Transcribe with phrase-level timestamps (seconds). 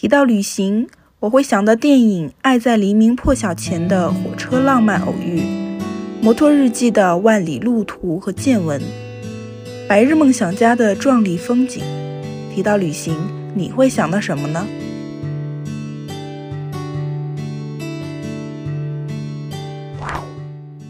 [0.00, 0.86] 提到旅行，
[1.18, 5.40] 我会想到电影《爱在黎明破晓前》的火车浪漫偶遇，
[6.22, 8.80] 《摩托日记》的万里路途和见闻，
[9.88, 11.82] 《白日梦想家》的壮丽风景。
[12.54, 13.16] 提到旅行，
[13.56, 14.64] 你会想到什么呢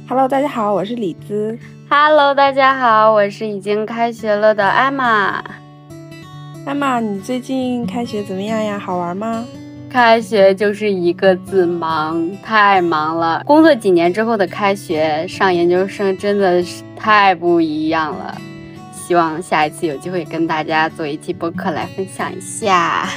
[0.06, 1.58] ？Hello，大家好，我是李子。
[1.88, 5.42] Hello，大家好，我是已经开学了的艾玛。
[6.66, 8.78] 艾玛，你最近开学怎么样呀？
[8.78, 9.44] 好玩吗？
[9.88, 13.42] 开学就是一个字忙，太忙了。
[13.46, 18.36] 工作几年之后的开学，上研究生真的是太不一样了。
[18.92, 23.08] 希望下一次有机会跟大家做一期播客来分享一下。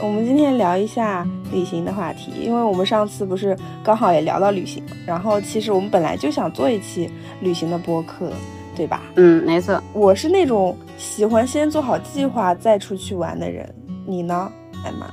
[0.00, 8.30] 我们今天聊一下旅行的话题，因为我们上次不是刚好也聊到旅行，然后其实我们本来就想做一期旅行的播客。
[8.76, 9.02] 对吧？
[9.14, 9.80] 嗯，没错。
[9.92, 13.74] 我是那种喜欢先做好计划再出去玩的人。
[14.06, 14.50] 你呢，
[14.84, 15.06] 艾玛？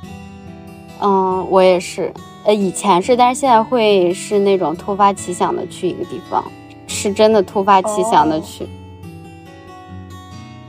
[1.02, 2.14] 嗯，我也是。
[2.44, 6.44] 呃，以前是，但是现在会是那种突发奇想的去一个地方，
[6.88, 8.68] 是真的突发奇想的去。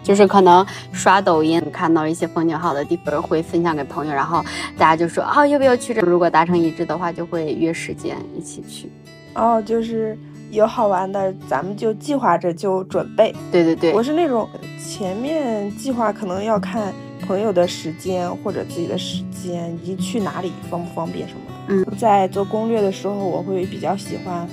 [0.02, 4.44] 就是可能刷抖音看到一些风景好的地方，会分享给朋友，然后
[4.76, 6.00] 大家就说啊，要不要去这？
[6.00, 8.90] 如果达成一致的话，就会约时间一起去。
[9.34, 10.18] 哦，就是。
[10.52, 13.34] 有好玩的，咱们就计划着就准备。
[13.50, 14.46] 对对对，我是那种
[14.78, 16.92] 前面计划可能要看
[17.26, 21.52] 朋友的时间或者自己的时间，以及去哪里方不方便什么的。
[21.90, 24.46] 嗯，在做攻略的时候，我会比较喜欢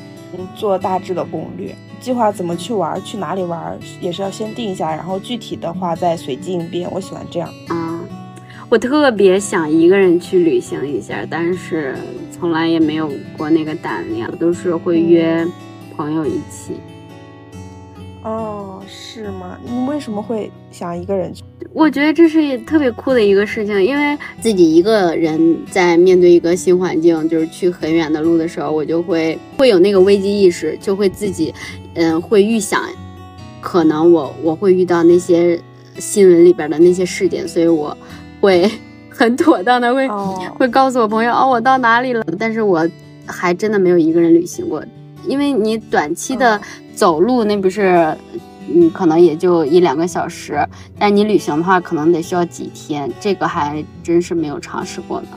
[0.55, 6.89] 做大致的攻略，计划怎么去玩，去哪里玩也是要先定一下，然后具体的话再随机应变。
[6.93, 7.49] 我喜欢这样。
[7.67, 7.99] 啊，
[8.69, 11.93] 我特别想一个人去旅行一下，但是
[12.31, 15.45] 从来也没有过那个胆量，都是会约。
[15.99, 16.79] 朋友一起，
[18.23, 19.57] 哦，是吗？
[19.65, 21.43] 你为什么会想一个人去？
[21.73, 31.53] 我觉得这是特别酷的一个事情，因为自己一个人在面对一个新环境，就是去很远的路的时候，我就会会有那个危机意识，就会自己，
[31.95, 32.81] 嗯，会预想，
[33.59, 35.59] 可能我我会遇到那些
[35.97, 37.95] 新闻里边的那些事件，所以我
[38.39, 38.71] 会
[39.09, 40.07] 很妥当的会
[40.57, 42.23] 会告诉我朋友，哦，我到哪里了？
[42.39, 42.87] 但是我
[43.25, 44.81] 还真的没有一个人旅行过。
[45.25, 46.59] 因为你短期的
[46.95, 48.15] 走路，那不是，
[48.73, 55.27] 嗯，可能也就一两个小时，但你旅行的话，可能得需要几天，这个还真是没有尝试过呢。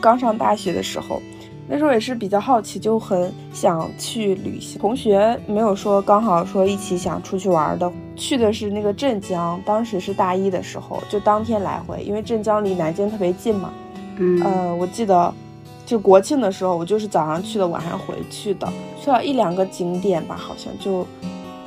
[0.00, 1.22] 刚上大学的时候，
[1.68, 4.80] 那时候也是比较好奇，就很想去旅行。
[4.80, 13.72] 同学没有说刚好说一起想出去玩的，去的是那个镇江，当时是大一的时候，就当天来回，因为镇江离南京特别近嘛。
[14.18, 15.32] 嗯，呃，我记得。
[15.84, 21.06] 就国庆的时候，我就是早上去的，晚上回去的，去了一两个景点吧，好像就，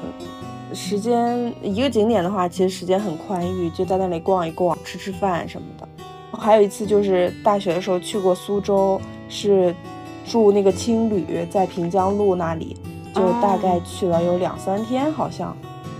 [0.04, 5.88] 嗯时间一个景点的话，其实时间很宽裕，就在那里逛一逛，吃吃饭什么的。
[6.38, 9.00] 还有一次就是大学的时候去过苏州，
[9.30, 9.74] 是
[10.26, 12.76] 住那个青旅，在平江路那里，
[13.14, 15.56] 就大概去了有两三天，好像，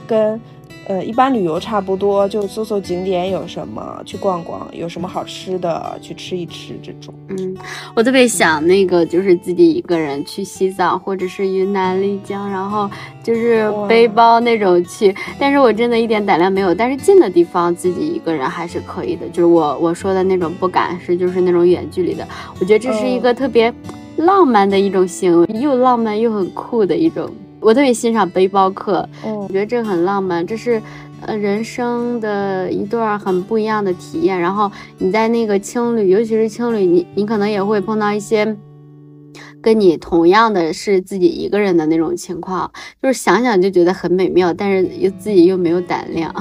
[0.08, 0.42] 跟。
[0.88, 7.12] 呃，一般旅游差不多，就搜搜景点有什么，去逛逛，有什么好吃的，去吃一吃这种。
[7.30, 7.58] 嗯，
[7.96, 12.88] 我特别想那个，就是自己一个人去西藏或者是云南丽江，然后
[13.24, 15.16] 就是背包那种去。
[15.40, 16.74] 但是我真的一点胆量没有。
[16.74, 19.28] 但是近的地方自己一个人还是可以的。
[19.30, 22.28] 就是我我说的那种不敢是就是那种远距离的。
[22.60, 23.74] 我觉得这是一个特别
[24.18, 27.28] 浪漫的一种行为，又浪漫又很酷的一种。
[27.66, 30.80] 我特别欣赏背包客，我觉得这很浪漫，这是
[31.22, 34.40] 呃人生的一段很不一样的体验。
[34.40, 38.56] 然后你在那个青旅，尤其是青旅，你你可能也会碰到一些
[39.64, 42.72] 跟你同样的是自己一个人的那种情况，
[43.02, 46.32] 就是想想就觉得很美妙，但是又自己又没有胆量。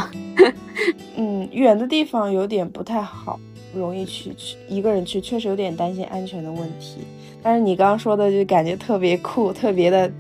[1.17, 3.41] 嗯，远的地方有点不太好，
[3.75, 6.99] 容易去去一个人去，确实有点担心安全的问题。
[7.43, 10.13] 但是你刚刚说的就感觉特别酷，特别的。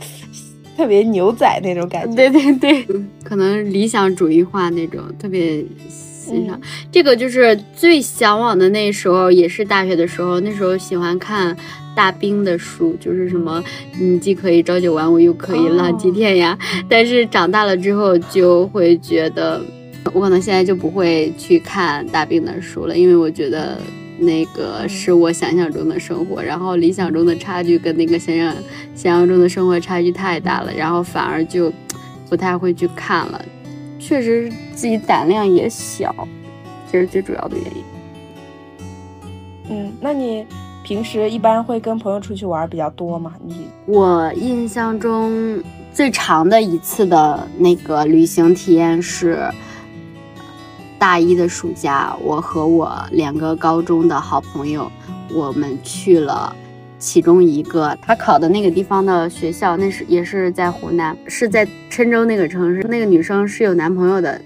[0.77, 2.87] 特别牛仔那种感觉，对对对，
[3.23, 6.61] 可能理想主义化那种，特别欣赏。
[6.91, 10.41] 这个就是最向往的那时候，也是大学的时候。
[10.41, 11.57] 那时候喜欢看
[11.95, 13.63] 大兵的书，就是什么，
[14.01, 16.59] 你既可以朝九晚五，又可以浪迹天涯。
[16.89, 19.61] 但是长大了之后，就会觉得，
[20.13, 23.79] 我可能现在就不会去看大兵的书了，因为我觉得。
[24.19, 28.55] 那个是我想象中的生活，然后理想中的差距跟那个想象
[28.95, 31.73] 想象中的生活差距太大了，然后反而就
[32.29, 33.45] 不太会去看了。
[33.99, 36.15] 确实自己胆量也小，
[36.91, 37.85] 这是最主要的原因。
[39.71, 40.47] 嗯，那你
[40.85, 43.35] 平时一般会跟朋友出去玩比较多吗？
[43.45, 45.63] 你我印象中
[45.93, 49.51] 最长的一次的那个旅行体验是。
[51.05, 54.91] 大一的暑假，我和我两个高中的好朋友，
[55.35, 56.57] 我们去了
[56.99, 62.83] 其中一个他考的那个地方的学校，那是也是在湖南，是在郴州那个城市。
[62.89, 64.41] 那个女生是有男朋友的，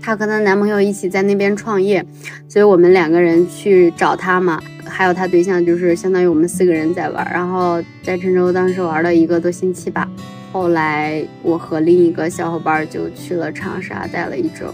[0.00, 2.02] 她和她男朋友一起在那边创业，
[2.48, 7.30] 所以我们两个人去找她嘛，还有她对象，就是相当于我们四个人在玩。
[7.30, 10.08] 然后在郴州当时玩了一个多星期吧。
[10.50, 14.72] 后来我和另一个小伙伴就去了长沙，待了一周。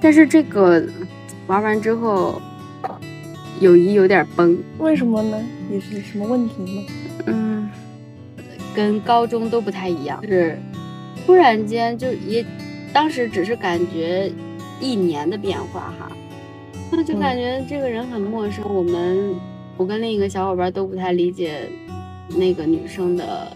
[0.00, 0.82] 但是这个
[1.46, 2.40] 玩完之后，
[3.60, 4.58] 友谊有点崩。
[4.78, 5.38] 为什么呢？
[5.70, 6.82] 也是什么问题吗？
[7.26, 7.70] 嗯，
[8.74, 10.58] 跟高中都不太一样，是
[11.26, 12.44] 突然间就也，
[12.94, 14.32] 当时只是感觉
[14.80, 16.10] 一年的变化哈，
[16.90, 18.64] 那就感觉这个人很陌生。
[18.74, 19.34] 我们
[19.76, 21.68] 我跟另一个小伙伴都不太理解
[22.30, 23.54] 那个女生的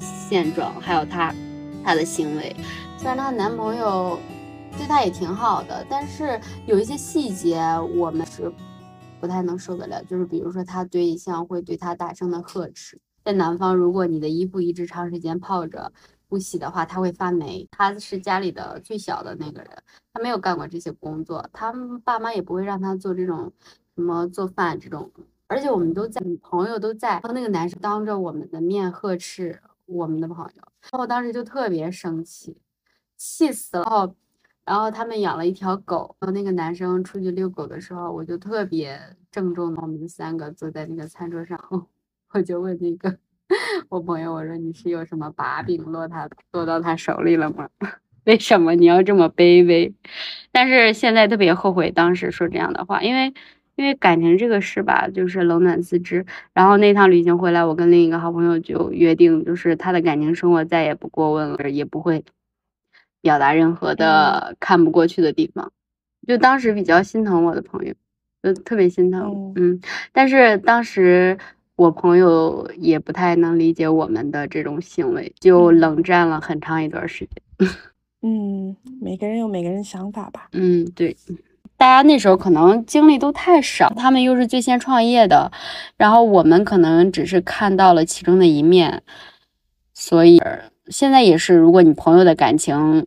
[0.00, 1.34] 现状，还有她
[1.82, 2.54] 她的行为。
[2.98, 4.18] 虽然她男朋友。
[4.76, 7.60] 对他也挺好的，但是有一些细节
[7.96, 8.52] 我们是
[9.20, 12.98] 不太能受得了，就是比如说他对象会对他大声的呵斥。
[13.24, 15.90] 在南方，如果你的衣服一直长时间泡着
[16.28, 17.66] 不洗的话，它会发霉。
[17.72, 19.70] 他是家里的最小的那个人，
[20.12, 21.72] 他没有干过这些工作，他
[22.04, 23.52] 爸妈也不会让他做这种
[23.96, 25.10] 什么做饭这种。
[25.48, 32.56] 而且我们都在，朋友都在，然后那个男生当着我们的面呵斥我们的朋友，然后我当时就特别生气，
[33.16, 34.14] 气死了。
[34.66, 41.56] 然后他们养了一条狗，然后那个男生出去遛狗的时候，我就特别郑重的，我们三个坐在那个餐桌上，
[42.34, 43.16] 我就问那个
[43.88, 47.68] 我朋友，我说你是有什么把柄落他落到他手里了吗？
[48.26, 49.94] 为什么你要这么卑微？
[50.50, 53.32] 但是现在特别后悔当时说这样的话，因为
[53.76, 56.26] 因为感情这个事吧，就是冷暖自知。
[56.52, 62.24] 然后那趟旅行回来，我跟另一个好朋友就约定，就是他的感情生活再也不过问了，也不会。
[63.22, 65.72] 表达任何的看不过去的地方，
[66.26, 67.94] 就当时比较心疼我的朋友，
[68.42, 69.80] 就特别心疼，嗯。
[70.12, 71.38] 但是当时
[71.76, 77.68] 我朋友也不太能理解我们的这种行为，就冷战了很长一段时间。
[78.22, 80.48] 嗯，每个人有每个人想法吧。
[80.52, 81.16] 嗯，对。
[81.78, 85.52] 大家那时候可能经历都太少，他们又是最先创业的，
[85.98, 89.02] 然后我们可能只是看到了其中的一面，
[89.92, 90.40] 所以
[90.88, 93.06] 现在也是，如果你朋友的感情。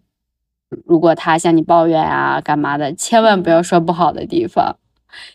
[0.86, 4.76] 如果他向你抱怨啊，干嘛的，千万不要说不好的地方，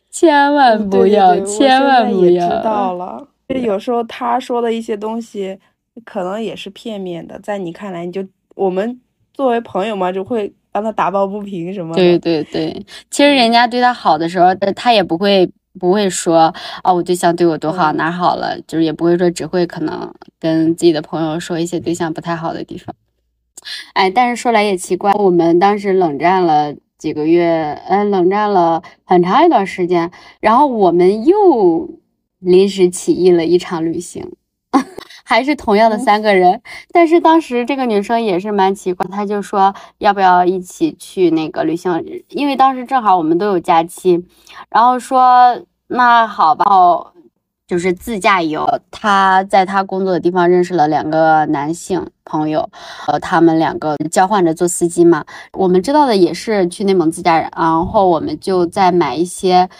[0.09, 2.49] 千万不要，千万不要。
[2.49, 5.59] 知道了，就有时候他说的一些东西，
[6.05, 8.25] 可能也是片面的，在你看来，你就
[8.55, 9.01] 我们
[9.33, 12.01] 作为朋友嘛，就会帮他打抱不平什么的。
[12.01, 22.95] 对对对，其实人家对他好的时候，他也不会不会说啊，我对象对我多好，哪好了，就是也不会说，只会可能跟自己的朋友说一些对象不太好的地方。
[23.95, 30.11] 哎，但是说来也奇怪，我们当时冷战了几个月，嗯，冷战了很长一段时间，
[30.41, 31.89] 然后我们又
[32.39, 34.33] 临时起意了一场旅行，
[35.25, 36.61] 还是同样的三个人，
[36.93, 44.25] 但是当时这个女生也是蛮奇怪，她就说要不要一起去那个旅行，因为当时正好我们都有假期，
[44.69, 46.65] 然后说那好吧。
[47.67, 52.69] 就是自驾游，她在她工作的地方认识了两个男性朋友，
[53.07, 55.25] 呃，他们两个交换着做司机嘛。
[55.55, 59.71] 我们知道的也是去内蒙自驾，然后我们就在买一些。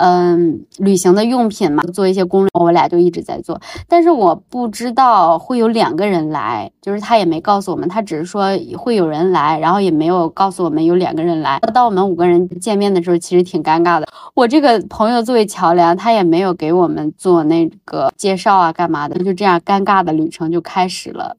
[0.00, 3.60] 嗯，旅行的用品嘛，做一些攻略，我俩就一直在做。
[3.88, 11.58] 但是我不知道会有两个人来，就是他也没告诉我们，他只是说会有人来，然后也没有告诉我们有两个人来。
[11.74, 14.06] 当我们五个人见面的时候，其实挺尴尬的。
[14.34, 19.18] 我这个朋友作为桥梁，他也没有给我们做那个介绍啊，干嘛的？
[19.24, 21.36] 就这样尴尬的旅程就开始了。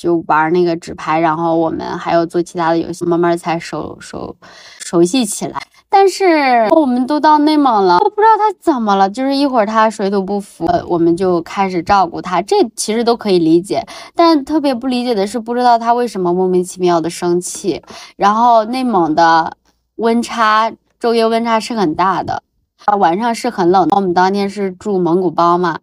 [0.00, 4.34] 就玩那个纸牌，然后我们还有做其他的游戏，慢慢才熟熟
[4.78, 5.60] 熟悉起来。
[5.90, 13.84] 但是我们都到内蒙了，我不知道他怎么了，就是一会儿他水土不服，我们就开始照顾他，这其实都可以理解。
[14.14, 17.82] 但特别不理解的是，不知道他为什么莫名其妙的生气。
[18.16, 19.54] 然后内蒙的
[19.96, 22.42] 温差，昼夜温差是很大的，
[22.86, 23.86] 啊，晚上是很冷。
[23.90, 25.76] 我们当天是住蒙古包嘛，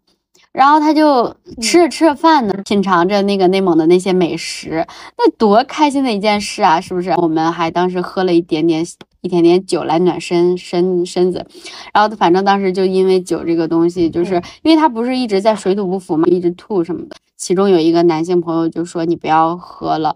[0.57, 4.85] 然后他就吃着吃着饭呢，品尝着那个内蒙的那些美食，
[5.17, 7.11] 那多开心的一件事啊，是不是？
[7.11, 8.83] 我们还当时喝了一点点。
[9.21, 11.45] 一点点酒来暖身身身子，
[11.91, 17.15] 然后反正当时就因为酒这个东西，就是因为他不是一直在水土不服嘛，一直吐什么的。
[17.35, 20.15] 其中有一个男性朋友就说：“你不要喝了，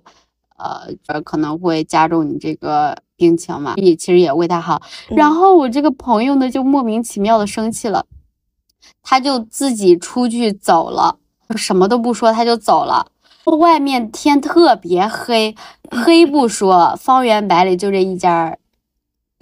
[0.56, 4.82] 呃，可能会加重你这个病情嘛。”也其实也为他好。
[5.10, 8.06] 然后我这个朋友呢，就莫名其妙的生气了，
[9.04, 11.18] 他就自己出去走了，
[11.56, 13.08] 什么都不说，他就走了。
[13.46, 15.56] 外面天特别黑，
[15.90, 18.58] 黑不说，方圆百里就这一家。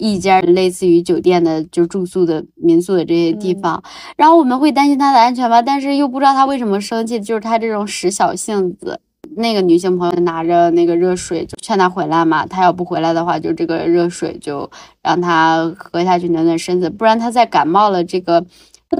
[0.02, 3.82] 一家类似于酒店的就住宿的民宿的这些地方，
[4.16, 8.98] 然后我们会担心他的安全吧，但是又不知道他为什么生气，就是他这种使小性子。
[9.36, 14.70] 那个女性朋友拿着那个热水就劝他回来嘛，他要不回来的话，就这个热水就
[15.02, 18.46] 让他喝下去暖暖身子，不然他再感冒了这个。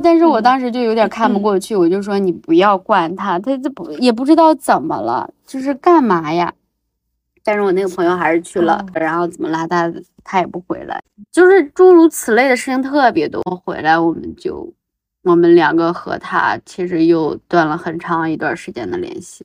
[0.02, 6.52] 但是我当时就有点看不过去，我就说你不要惯他，他这不也不知道怎么了，就是干嘛呀？
[7.42, 9.92] 但是我那个朋友还是去了，然后怎么拉他，
[10.22, 13.42] 他也不回来，就是诸如此类的事情特别多。
[13.64, 14.72] 回来我们就，
[15.22, 19.44] 我们两个和他其实又断了很长一段时间的联系，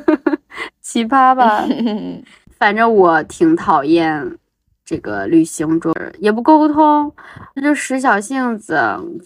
[0.80, 1.64] 奇葩吧？
[2.58, 4.38] 反正我挺讨厌
[4.86, 7.12] 这个旅行中也不沟通，
[7.54, 8.78] 那就使小性子，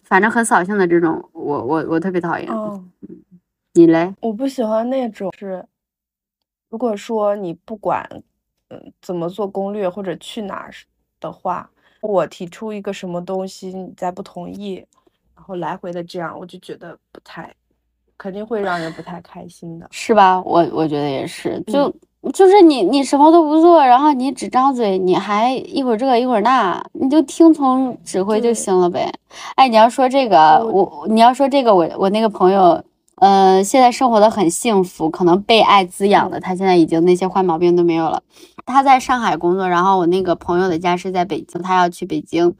[0.02, 2.48] 反正很扫兴的这种，我我我特别讨厌。
[3.74, 4.12] 你嘞？
[4.20, 5.64] 我不喜欢那种是。
[6.70, 8.08] 如果说你不管，
[8.68, 10.70] 嗯，怎么做攻略或者去哪儿
[11.20, 11.68] 的话，
[12.00, 14.76] 我提出一个什么东西，你再不同意，
[15.34, 17.54] 然后来回的这样，我就觉得不太，
[18.16, 20.40] 肯定会让人不太开心的，是吧？
[20.42, 21.92] 我我觉得也是，就
[22.32, 29.12] 就是你你什么都不做，然后你只张嘴，你还一会儿这一会儿那，你就听从指挥就行了呗。
[29.56, 32.82] 哎，你要说这个，我你要说这个，我我那个朋友。
[33.16, 38.22] 呃，现在生活的很幸福，可能被爱滋养的，他现在已经那些坏毛病都没有了。
[38.64, 42.54] 他在上海工作，然后我那个朋友的家是在北京，他要去北京，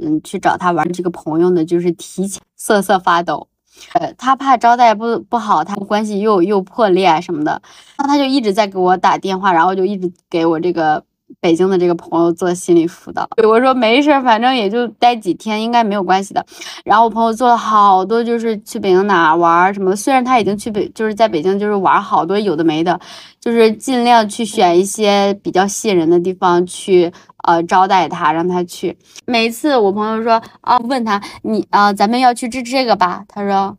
[0.00, 0.92] 嗯，去找他玩。
[0.92, 3.48] 这个朋友呢，就是提前瑟瑟发抖，
[3.94, 7.60] 呃，他怕招待不不好，他们关系又又破裂什么的，
[7.98, 11.04] 那他就一直在给我打电话，然后就一直给我这个。
[11.40, 16.44] 北京的这个朋友做心理辅导，我说没事，反正也就待几天，应该没有关系的。
[16.84, 19.94] 然后我朋友做了好多，就是去北京哪玩什么。
[19.94, 22.98] 虽然他已经去北，就是在北京就是玩好多有的没的，
[23.40, 27.12] 就是尽量去选一些比较吸引人的地方去，
[27.44, 28.96] 呃，招待他，让他去。
[29.26, 33.24] 每次我朋友说啊，问他你啊，咱们要去吃这个吧？
[33.28, 33.76] 他说，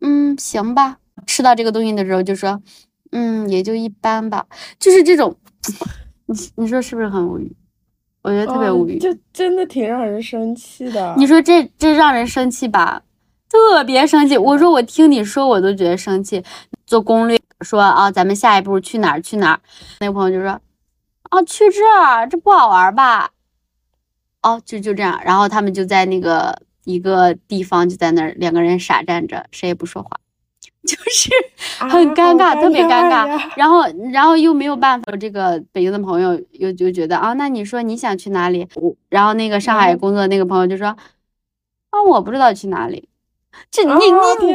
[0.00, 0.98] 嗯，行吧。
[1.26, 2.60] 吃到这个东西的时候就说，
[3.10, 4.46] 嗯，也就一般吧。
[4.78, 5.36] 就是这种。
[6.28, 7.56] 你你说是不是很无语？
[8.22, 11.14] 我觉得特别无语，就真的挺让人生气的。
[11.16, 13.02] 你说这这让人生气吧？
[13.48, 14.36] 特别生气。
[14.36, 16.44] 我说我听你说我都觉得生气。
[16.86, 19.60] 做攻略说啊，咱们下一步去哪儿去哪儿？
[20.00, 20.60] 那个朋友就说
[21.30, 23.30] 啊，去这儿，这不好玩吧？
[24.42, 25.18] 哦，就就这样。
[25.24, 30.10] 然后他们就在那个一个地方，就在那儿两个人傻站着，谁也不说话。
[30.86, 31.30] 就是
[31.80, 33.82] 很尴尬，特别尴尬，然后，
[34.12, 35.12] 然后又没有办法。
[35.16, 38.66] 这个北京的朋友又就觉得啊，那你说你想去哪里？
[39.08, 40.86] 然后那个上海工作的那个朋友就说
[41.90, 43.08] 啊，我不知道去哪里。
[43.70, 43.96] 这你你
[44.46, 44.52] 你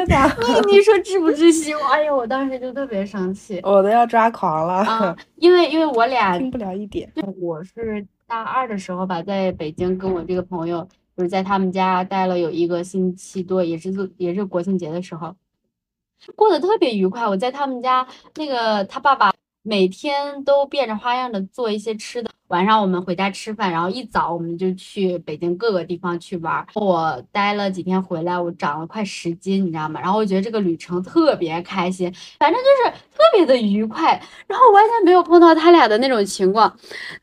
[0.71, 1.73] 你说窒不窒息？
[1.91, 5.15] 哎呀，我当时就特别生气，我都要抓狂了。
[5.35, 7.11] 因为因为我俩听不了一点。
[7.39, 10.87] 我是大二的时候吧，在北京跟我这个朋友，
[11.17, 15.35] 就是在他们家待了有一个星期多，也是也是国庆节的时候。
[16.35, 17.27] 过得特别愉快。
[17.27, 22.29] 我在他们家，那个他爸爸每天都变着花样的做一些吃的。
[22.47, 26.63] 晚上我们回家吃饭，然后一早我们就去北京各个地方去玩。
[26.75, 29.99] 我待了几天回来，我长了快十斤，你知道吗？
[29.99, 34.21] 然后我觉得这个旅程特别开心，反正就是特别的愉快。
[34.45, 36.71] 然后完全没有碰到他俩的那种情况，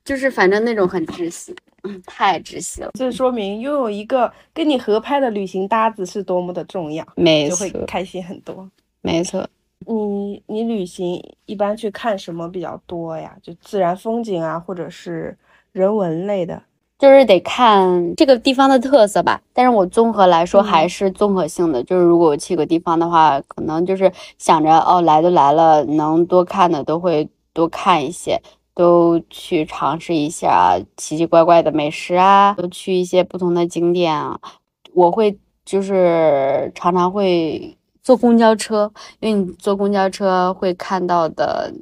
[0.05, 1.55] 就是反正那种很窒息，
[1.85, 2.91] 嗯，太窒息了。
[2.95, 8.69] 这说明拥有一个跟你合拍的旅行搭子是多么的重要，没错，就会开心很多。
[9.03, 9.49] 没错，
[9.87, 13.35] 你你旅行一般去看什么比较多呀？
[13.43, 15.39] 就自然风景啊，或者是
[15.73, 16.63] 人文类的，
[16.99, 19.41] 就是得看这个地方的特色吧。
[19.55, 28.39] 但是我综合来说还是综合性的，就是如果我去个地方的话，可能就是想着哦，来都来了，能多看的都会多看一些，
[28.75, 34.39] 都去尝试一下奇奇怪怪的美食啊，都去一些不同的景点啊。
[34.93, 37.79] 我会就是常常会。
[38.11, 41.73] 坐公交车，因为你坐公交车会看到的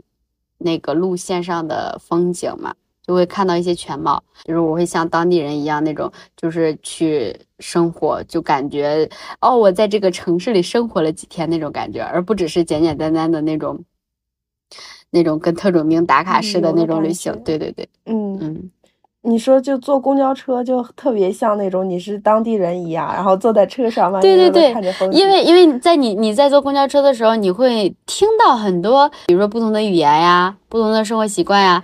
[0.58, 4.22] 那个路线上的风景嘛，就会看到一些全貌。
[4.44, 9.08] 就是我会像当地人一样那种，就是去生活，就感觉
[9.40, 13.82] 哦，我在这个城市里生活了几天那种感觉，而不只是简简单单的那种，
[15.08, 17.32] 那种跟特种兵打卡式的那种旅行。
[17.42, 18.70] 对对对，嗯嗯。
[19.22, 24.72] 你说就坐公交车就特别像那种你是当地人一样，然后坐在车上嘛，对对对，
[25.10, 31.82] 因为因为在你你在坐公交车的时候，你会听到很多，比如说不同的语言呀，不同的生活习惯呀，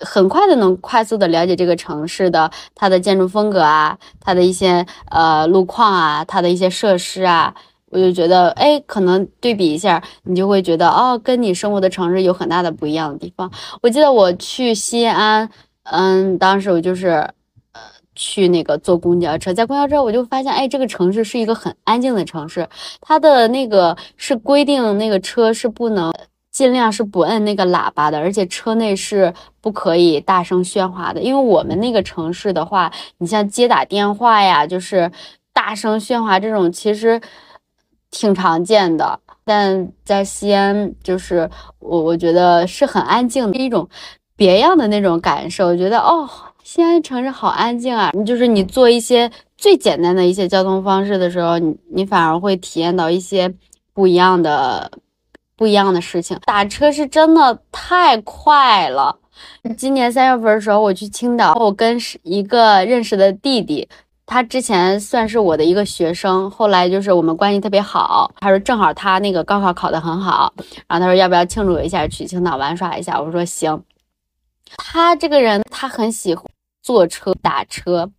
[0.00, 7.54] 很快的能快速的了解这个城市的它的建筑风格啊，它的一些呃路况啊，它的一些设施啊，
[7.90, 13.50] 我就觉得哎，可能对比一下，你就会觉得哦，跟你生活的城市有很大的不一样的地方。
[13.82, 15.48] 我记得我去西安。
[15.84, 17.08] 嗯，当时我就是，
[17.72, 17.80] 呃，
[18.14, 22.68] 去那个坐公交车，在公交车我就发现，哎，这个城市是一个很安静的城市，
[23.00, 26.12] 它的那个是规定那个车是不能
[26.52, 35.10] 尽量是不摁那个喇叭的，而且车内是不可以大声喧哗的，因为我们那个城市的话，你像接打电话呀，就是
[35.52, 37.20] 大声喧哗这种，其实
[38.10, 43.88] 挺常见的，但在西安就是我我觉得是很安静的一种
[44.36, 46.28] 别样的那种感受，觉得哦。
[46.64, 48.12] 西安城市好安静啊！
[48.14, 53.52] 你就是你做一些最简单的一些交通方式的时候，你你反而会体验到一些
[53.92, 54.90] 不一样的
[55.56, 56.38] 不一样的事情。
[56.46, 59.18] 打车是真的太快了。
[59.76, 63.86] 今年三月份的时候，我去青岛，我跟一个认识的弟弟，
[64.24, 68.32] 他之前算是我的一个学生，后来就是我们关系特别好。
[68.38, 70.54] 他说正好他那个高考考得很好，
[70.86, 73.20] 然后他说要不要庆祝一下，去青岛玩耍一下？
[73.20, 73.82] 我说行。
[74.76, 76.44] 他这个人，他很喜欢。
[76.84, 78.10] 坐车打车，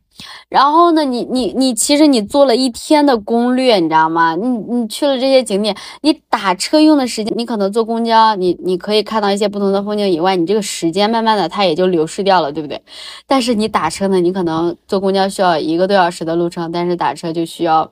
[0.48, 4.38] 然后呢，你你你，其实你做了一天的攻略，你知道吗？
[4.38, 12.82] 你你去了这些景点，你打车用的时间，你可能坐公交，你你可以看到一些不同的风景以外，你这个时间慢慢的它也就流逝掉了，对不对？
[13.28, 17.92] 但是你打车呢，你可能坐公交需要一个多小时的路程，但是打车就需要。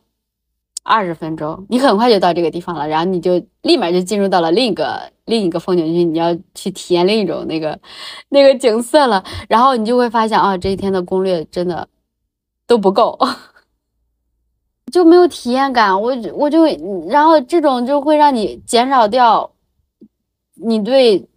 [0.84, 7.80] 二十分钟，你很快就到这个地方了，然后你就立马就进入到了另一个另一个风景区，你要去体验另一种那个
[8.30, 11.88] 那个景色了，然后你就会发现啊，这一天的攻略真的
[12.66, 13.18] 都不够，
[14.92, 16.02] 就没有体验感。
[16.02, 16.66] 我我就
[17.08, 19.52] 然后这种就会让你减少掉
[20.56, 21.28] 你对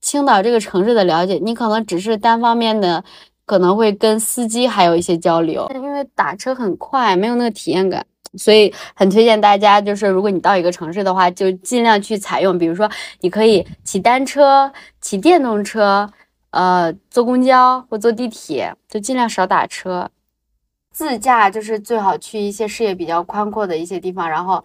[0.00, 3.04] 青岛这个城市的了解，你可能只是单方面的
[3.46, 8.04] 可能会跟司机还有一些交流，因为打车很快，没有那个体验感。
[8.38, 12.88] 所以很推荐大家，就是如果你到一个城市的话，就尽量去采用，比如说
[13.20, 16.08] 你可以骑单车、骑电动车，
[16.50, 20.10] 呃，坐公交或坐地铁，就尽量少打车。
[20.92, 24.62] 自驾就是最好去一些视野比较宽阔的一些地方，然后，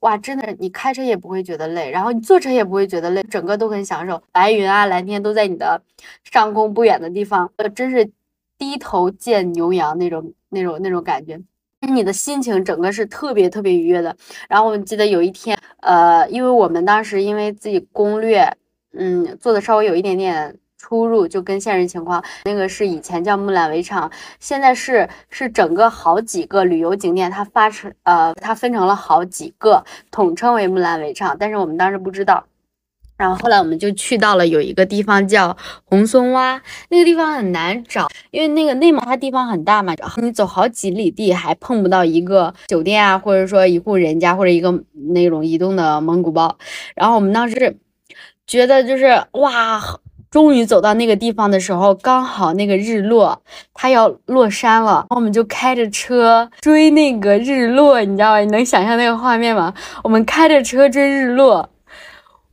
[0.00, 4.22] 哇，真的你开车也不会觉得累，然后你坐车也不会觉得累，整个都很享受。
[4.32, 5.80] 白云啊，蓝天都在你的
[6.24, 8.10] 上空不远的地方，呃，真是
[8.58, 11.40] 低头见牛羊那种那种那种感觉。
[11.80, 14.16] 你的心情整个是特别特别愉悦的。
[14.48, 18.50] 然后我记得有一天，呃，因为我们当时因为自己攻略，
[18.92, 24.10] 嗯，做的稍微有一点点出入，就跟现实情况，那个是以前叫木兰围场，
[24.40, 32.44] 现在是是整个好几个旅游景点，它发成呃，它分成了好几个，统称为木兰围场，但是我们当时不知道。
[33.18, 44.72] 然后后来我们就去到了有一个地方叫红松洼，那个地方很难找，因为那个内蒙它地方很大嘛，你走好几里地还碰不到一个酒店啊，或者说一户人家或者一个
[45.12, 46.56] 那种移动的蒙古包。
[46.94, 47.76] 然后我们当时
[48.46, 49.82] 觉得就是哇，
[50.30, 53.42] 终于走到那个地方的时候，刚好那个日落
[53.74, 58.38] 它要落山了，然后我们就开着车追那个日落，你知道吧？
[58.38, 59.74] 你能想象那个画面吗？
[60.04, 61.68] 我们开着车追日落。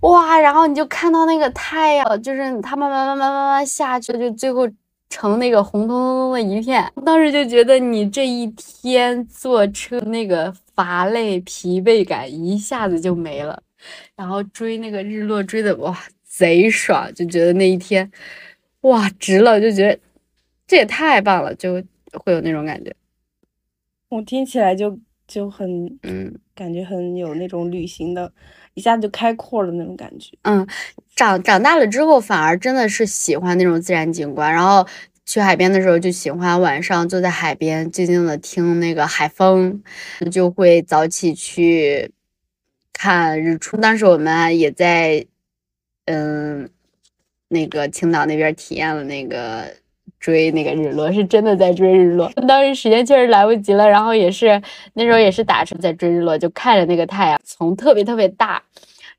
[0.06, 4.70] 哇，然后你就看到那个太阳，就是它慢慢慢慢慢慢下去，就最后
[5.10, 6.92] 成那个红彤彤彤的一片。
[7.04, 13.60] 当时就觉得你这一天坐车那个乏累疲惫感一下子就没了，
[14.16, 18.12] 然后追那个日落追的哇贼爽，就觉得那一天
[18.82, 20.00] 哇值了，就觉得
[20.68, 21.82] 这也太棒了，就
[22.14, 22.94] 会有那种感觉。
[24.10, 25.68] 我听起来就就很
[26.04, 28.32] 嗯，感觉很有那种旅行的。
[28.76, 30.38] 一下子就开阔了那种感觉。
[30.44, 30.66] 嗯，
[31.16, 34.54] 长长大了之后，反而真的是喜欢那种自然景观。
[34.54, 34.88] 然后
[35.26, 39.82] 去海边的时候，就喜欢晚上坐在海边，静静的听那个海风，
[40.32, 42.12] 就会早起去
[42.94, 43.76] 看日出。
[43.78, 45.26] 当时我们也在，
[46.06, 46.70] 嗯，
[47.48, 49.74] 那个青岛那边体验了那个。
[50.26, 54.60] 追那个日落是真的在追日落，当时时间确实来不及了，然后也是
[54.96, 58.60] 那时候也是打车在追日落，就看着那个太阳从特别特别大，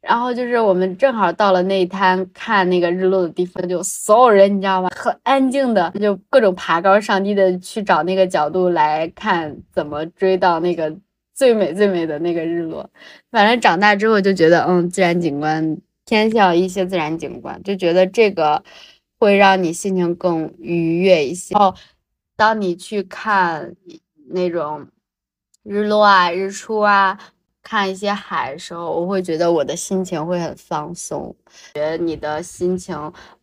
[0.01, 4.91] 然后就是我们正好到了那一滩看那个日落的地方，就所有人你知道吗？
[4.97, 10.93] 很安静的，就各种爬高上低的去找那个角度来看怎么追到那个
[11.37, 12.91] 最美最美的那个日落。
[13.31, 18.65] 反正长大之后就觉得，嗯，自然景观偏向一些自然景观，就觉得这个。
[19.19, 21.55] 会让你心情更愉悦一些。
[21.55, 21.75] 哦，
[22.37, 23.75] 当你去看
[24.29, 24.89] 那种
[25.63, 27.19] 日落啊、日出啊，
[27.63, 31.35] 看一些海的时候，我会觉得我的心情会很放松，
[31.75, 32.97] 觉得你的心情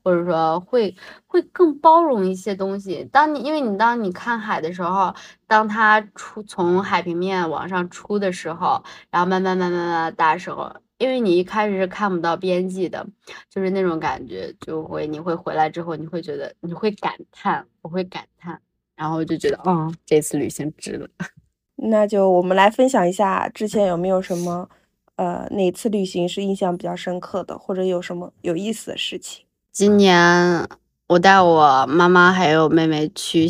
[0.04, 3.04] 或者说会会更包容一些东西。
[3.12, 5.14] 当你因为你当你看海的时候，
[5.48, 10.74] 当它出从海平面往上出的时候，然后慢慢慢慢慢慢大时候。
[11.04, 13.06] 因为你一开始是看不到边际的，
[13.50, 18.58] 就是那种感觉，就会你会回来之后，你会觉得你会感叹，我会感叹，
[18.96, 21.06] 然后就觉得，哦，这次旅行值了。
[21.76, 24.70] 那就我们来分享一下，之前有没有什么，
[25.18, 29.46] 呃，哪次旅行是印象比较深刻的，或者有什么有意思的事情？
[29.74, 30.66] 今年
[31.08, 33.50] 我带我妈妈还有妹妹去。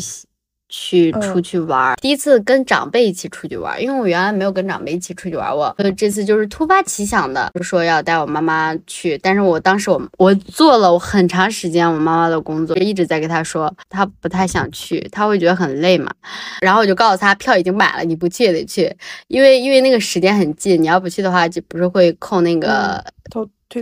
[0.76, 9.16] 去出去玩，第一次跟长辈一起出去玩，因为我原来没有跟长辈一起出去玩过，所以这次就是突发奇想的，就说要带我妈妈去。
[9.18, 16.12] 但是我当时我我做了我很长时间我妈妈的工作，一直在跟她说，她不太想去，她会觉得很累嘛。
[16.60, 18.92] 然后我就告诉她，票已经买了，你不去也得去，
[19.28, 23.00] 因为因为那个时间很近，你要不去的话，就不是会扣那个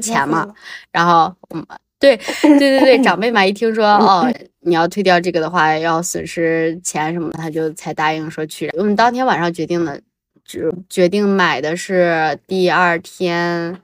[0.02, 0.46] 钱嘛。
[0.92, 1.64] 然后嗯。
[2.02, 8.68] 对 对对对，长辈嘛，一听说哦，你要退掉这个的话，要损失钱什么的，他就才答应说去。
[8.76, 10.00] 我们当天晚上决定的，
[10.44, 13.80] 就决定买的是第二天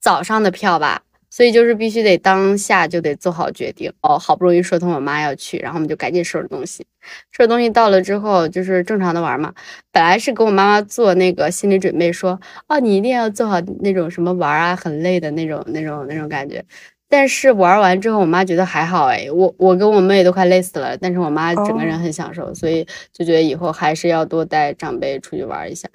[0.00, 1.02] 早上的票吧。
[1.36, 6.86] 所以就是必须得当下就得做好决定哦，好不容易说通我妈要去，然后我们就赶紧收拾东西。
[7.30, 9.52] 收拾东西到了之后，就是正常的玩嘛。
[9.92, 16.64] 本来是给我妈妈做那个心理准备，说哦，你一定要做好那种什么玩啊，很累的那种、那种、那种感觉。
[17.08, 25.86] 但是玩完之后，我妈觉得还好哎，我我跟我妹都快累死了，但是我妈整个人很享受，所以就觉得以后还是要多带长辈出去玩一下。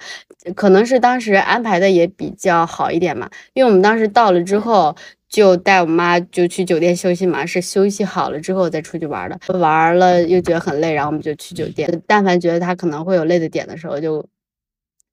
[0.54, 4.96] 可能是当时安排的也比较好一点嘛，因为我们当时到了之后
[5.32, 9.58] 就带我妈就去酒店休息嘛，是休息好了之后再出去玩的。
[9.58, 12.02] 玩了又觉得很累，然后我们就去酒店。
[12.06, 14.24] 但凡觉得她可能会有累的点的时候，就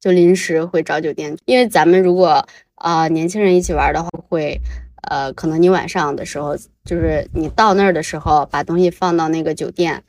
[0.02, 4.60] 就临时会找酒店，因为咱们如果啊年轻人一起玩的话会。
[5.10, 10.04] 呃，可能你晚上的时候，就是你到那儿的时候，把东西放到那个酒店，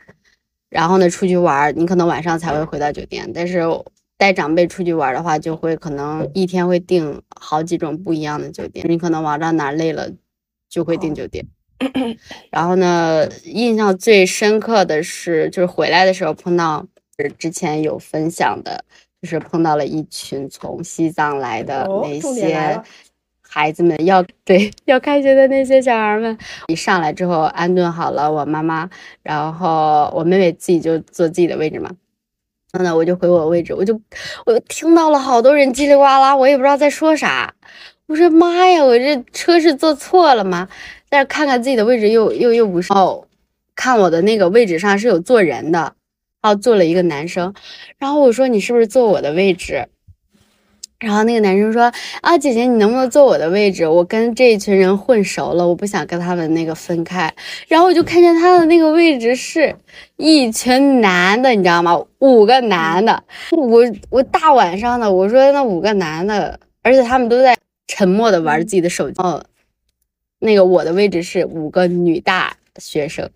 [0.69, 3.31] 然后呢出去玩，你可能晚上才会回到酒店。
[3.33, 3.61] 但是
[4.21, 8.85] 带长辈出去玩的话，就会可能一天会订好几种不一样的酒店。
[8.87, 10.11] 你可能玩到哪累了，
[10.69, 11.47] 就会订酒店。
[12.51, 16.87] 然后呢，印象最深刻的是，就是回来的时候碰到，
[17.39, 18.85] 之前有分享的，
[19.23, 22.79] 就是碰到了一群从西藏来的那些。
[23.53, 28.89] 孩子们要对要开学的那些小孩们，一上来之后安顿好了我妈妈，
[29.25, 31.91] 然后我妹妹自己就坐自己的位置嘛，
[32.79, 34.01] 呢我就回我位置，我就
[34.47, 37.55] 我听到了好多人叽里呱啦，我也不知道在说啥，
[38.07, 40.69] 我说妈呀，我这车是坐错了吗？
[41.09, 43.27] 但是看看自己的位置又又又不是哦，
[43.75, 45.95] 看我的那个位置上是有坐人的，
[46.43, 47.55] 哦坐了一个男生，
[47.99, 49.89] 然后我说你是不是坐我的位置？
[51.01, 53.89] 然后那个男生说：“啊，姐姐，你能不能坐我的位置？
[53.89, 57.33] 我跟这一群人混熟了，我不想跟他们那个分开。”
[57.69, 59.75] 然后我就看见他的那个位置是
[60.17, 61.99] 一群男的，你知道吗？
[62.19, 69.23] 五个男的，我我大晚上的，我说那五个男的，而且他们都在沉默的玩自己的手机。
[69.23, 69.43] 哦，
[70.39, 73.31] 那个我的位置是五个女大学生，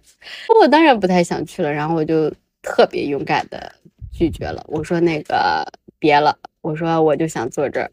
[0.61, 1.73] 我当然不太想去了。
[1.73, 3.73] 然后我就特别勇敢的
[4.13, 5.67] 拒绝了，我说那个
[5.99, 6.37] 别了。
[6.65, 7.91] 我说我就想坐这儿，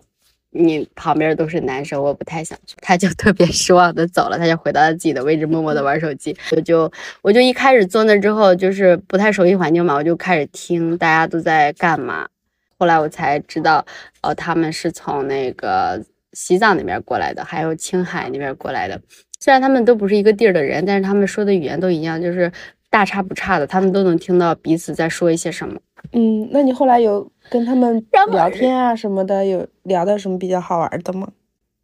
[0.51, 2.73] 你旁边都是男生，我不太想去。
[2.81, 6.34] 他就特别失望的走了，他就回到了自己的位置，默默的玩手机。
[6.55, 6.89] 我就
[7.21, 12.29] 我就一开始坐那之后，就是不太熟悉环境嘛，我就开始听大家都在干嘛。
[12.77, 13.86] 后来我才知道，
[14.21, 19.01] 哦，他们是从那个西藏那边过来的，还有青海那边过来的。
[19.39, 22.49] 虽然他们都不是一个地儿的人，但是他们说的语言都一样，就是
[22.89, 25.79] 大差不差的，他们都能听到彼此在说一些什么。
[26.13, 31.27] 嗯，那你后来有跟他们聊天啊什么的，有聊到什么比较好玩的吗？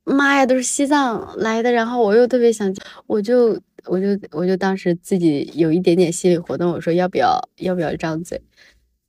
[0.06, 2.74] 妈呀，都是西藏来的，然后我又特别想，
[3.06, 8.42] 我就我就我就当时自己有一点点心理活动，我说要不要要不要张嘴，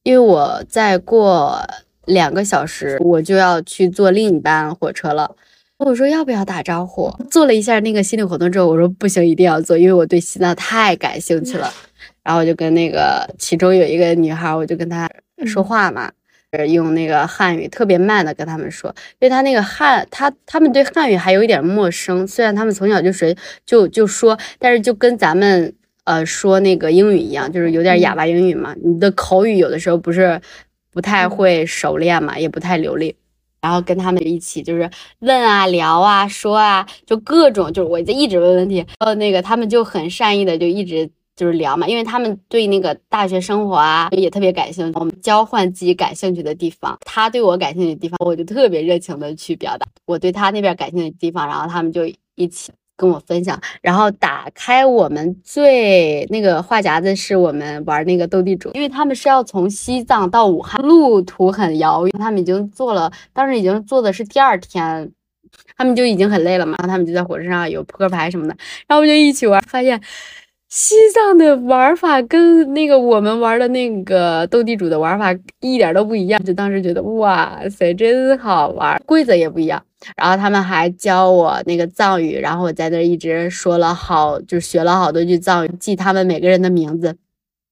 [0.03, 1.61] 因为我再过
[2.07, 5.37] 两个小时我就要去坐另一班火车了，
[5.79, 7.09] 我说要不要打招呼？
[7.31, 11.73] 做了一下那个心理活动之后，我说不行，一定要做，因为我对西藏太感兴趣了。
[12.25, 15.09] 然后我就跟那个其中有一个女孩，我就跟她
[15.47, 16.11] 说话嘛，
[16.69, 28.75] 用那个汉语特别慢的跟他们说，因为他那个汉，他他们对汉语还有一点陌生，虽然他们从小就学就就说，但是就跟咱们呃说那个英语一样，就是有点哑巴英语嘛。
[28.83, 30.41] 你的口语有的时候不是
[30.91, 33.15] 不太会熟练嘛，也不太流利。
[33.61, 41.11] 然后跟他们一起就是问啊、聊啊、说啊，就各种就是我就一直问问题，然后，那个他们就很善意的就一直。
[41.39, 65.13] 就是聊嘛，因为他们对那个大学生活啊也特别感兴趣，我们交换自己感兴趣的地方，他对我感兴趣的地方，我就特别热情的去表达我对他那边感兴趣的地方，然后他们就一起跟我分享，然后打开我们最那个话匣子是我们玩那个斗地主，因为他们是要从西藏到武汉，路途很遥远，他们已经坐了，当时已经坐的是第二天，
[65.77, 68.57] 他们就已经很累了嘛，然后他们就在火车上有扑克牌什么的，
[68.89, 70.03] 然后我们就一起玩，发现。
[70.69, 79.83] 西藏的玩法跟那个我们玩的那个斗地主的玩法一点都不一样，就当时觉得哇塞，真好玩，规则也不一样。
[80.17, 87.17] 然后他们还教我那个藏语，然后我在那一直说了好，就学了好多句藏语，记他们每个人的名字。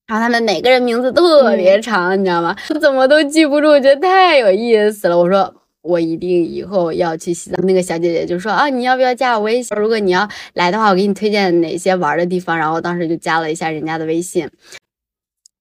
[0.06, 2.56] 然后他们每个人名字特别长，你知道吗？
[2.80, 5.18] 怎么都记不住，我觉得太有意思了。
[5.18, 5.54] 我说。
[5.86, 7.64] 我一定以后要去西藏。
[7.66, 9.76] 那个小姐姐就说啊，你要不要加我微信？
[9.78, 12.58] 如果你要来的话，我给你推荐哪些玩的地方。
[12.58, 14.50] 然后当时就加了一下人家的微信。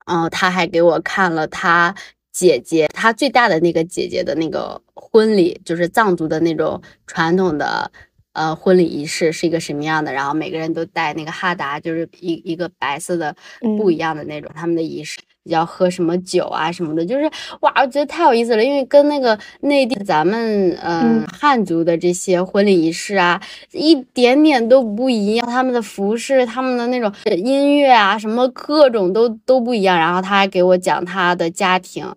[0.07, 1.95] 然后他还给我看了他
[2.31, 7.91] 姐姐，他最大的那个姐姐的那个婚礼，就是藏族的那种传统的
[8.33, 10.11] 呃婚礼仪式是一个什么样的。
[10.11, 13.35] 然后每个人都带那个哈达，就是一一个白色的
[13.77, 15.19] 不一样的那种他们的仪式。
[15.45, 17.29] 要喝什么酒啊什么的，就是
[17.61, 18.63] 哇，我觉得太有意思了。
[18.63, 25.47] 因为跟那个内地咱们嗯汉族的这些婚礼仪式啊，一点点都不一样。
[25.47, 29.97] 他们的服饰、他们的那种音乐啊，什么各种都都不一样。
[29.97, 32.13] 然后他还给我讲他的家庭，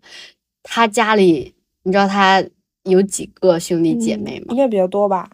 [0.63, 2.43] 他家里你知道他
[2.85, 4.47] 有几个兄弟姐妹吗？
[4.51, 5.31] 应该比较多吧。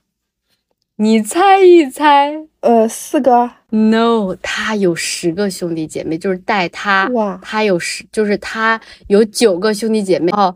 [0.97, 10.31] 你猜一猜，呃，四个？No，他有十个兄弟姐妹，就是带他，哇，他有十，就是他有九个兄弟姐妹。
[10.31, 10.55] 然后，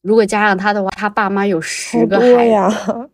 [0.00, 3.10] 如果加上他的话，他爸妈有十个孩子。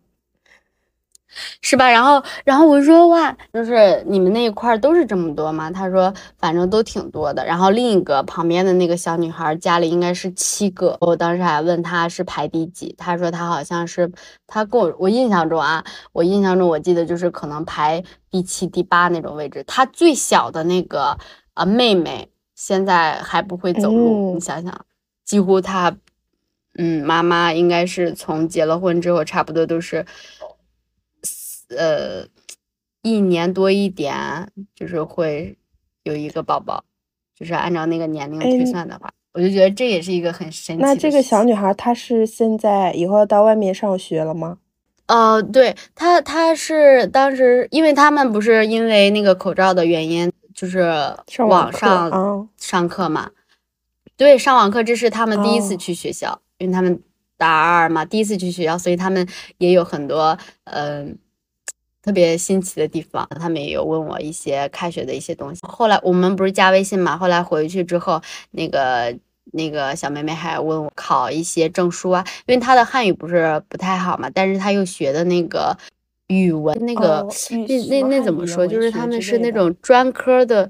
[1.61, 1.89] 是吧？
[1.89, 5.69] 然后，然后我说哇，就是你们那一块都是这么多吗？
[5.69, 7.45] 他说反正都挺多的。
[7.45, 10.97] 然后另一个旁边的那个小女孩家里应该是七个。
[11.01, 14.11] 我当时还问她是排第几，她说她好像是
[14.47, 19.63] 她跟我我印象中啊，我印象中我记得就是可能排第七、第八那种位置。
[19.67, 21.17] 她最小的那个
[21.55, 24.85] 呃妹妹现在还不会走路，你想想，
[25.25, 25.97] 几乎她
[26.77, 30.05] 嗯妈妈应该是从结了婚之后差不多都是。
[31.69, 32.25] 呃，
[33.01, 34.15] 一年多一点，
[34.75, 35.57] 就是会
[36.03, 36.83] 有一个宝宝，
[37.35, 40.81] 就是按照那个年龄推算的话，我就觉得这也是一个很神奇。
[40.81, 44.57] 那这个小女孩她是现在以后要到外面上学了吗？
[45.07, 50.81] 呃，对，她她是当时，因为他们不是因为那个口罩的原因，就是
[51.39, 53.31] 网上上课嘛。
[54.17, 57.01] 对，上网课这是他们第一次去学校，因为他们
[57.37, 61.17] 大二嘛，第一次去学校，所以他们也有很多嗯。
[62.05, 65.59] 特别新奇的地方，他们也有问我一些开学的一些东西。
[65.67, 67.17] 后来我们不是加微信嘛？
[67.17, 69.17] 后来回去之后，那个
[69.53, 75.75] 那个小妹妹还问我考一些证书啊，因为她的汉语不是不太好嘛，但是她又学的那个
[76.27, 78.67] 语文，那个那那那怎么说？
[78.67, 80.69] 就是他们是那种专科的。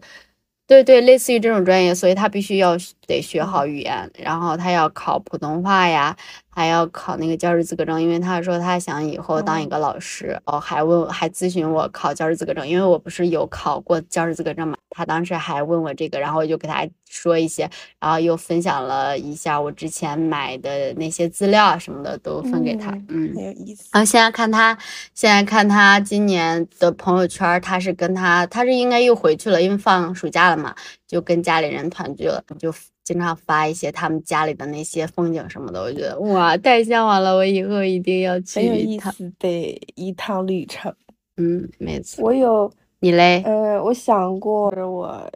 [0.68, 6.16] 对对，类似于这种专业，所以她必须要得学好语言，然后他要考普通话呀，
[6.50, 10.40] 还要考那个教师资格证，因为他说他想以后当一个老师。
[10.46, 14.76] 哦，还问还咨询我考教师资格证，因为我不是有考过教师资格证嘛。
[14.90, 22.92] 他当时还问我这个，然后我就给他说一些，然后又分享了一下我之前买的那些资料什么的，都分给他。
[23.10, 23.90] 嗯，很有意思。
[23.92, 24.78] 然后现在看他，
[25.14, 30.74] 现在看他今年的朋友圈，他是跟他，他是应该又回去了，因为放暑假了嘛，
[31.06, 32.74] 就跟家里人团聚了，就
[33.06, 35.82] 经常发一些他们家里的那些风景什么的。
[35.82, 40.94] 我觉得哇，太向往了，我以后一定要去一趟的一趟旅程。
[41.38, 42.26] 嗯，没错。
[42.26, 42.70] 我有。
[43.00, 43.44] 你嘞？
[43.46, 45.32] 呃，我想过，我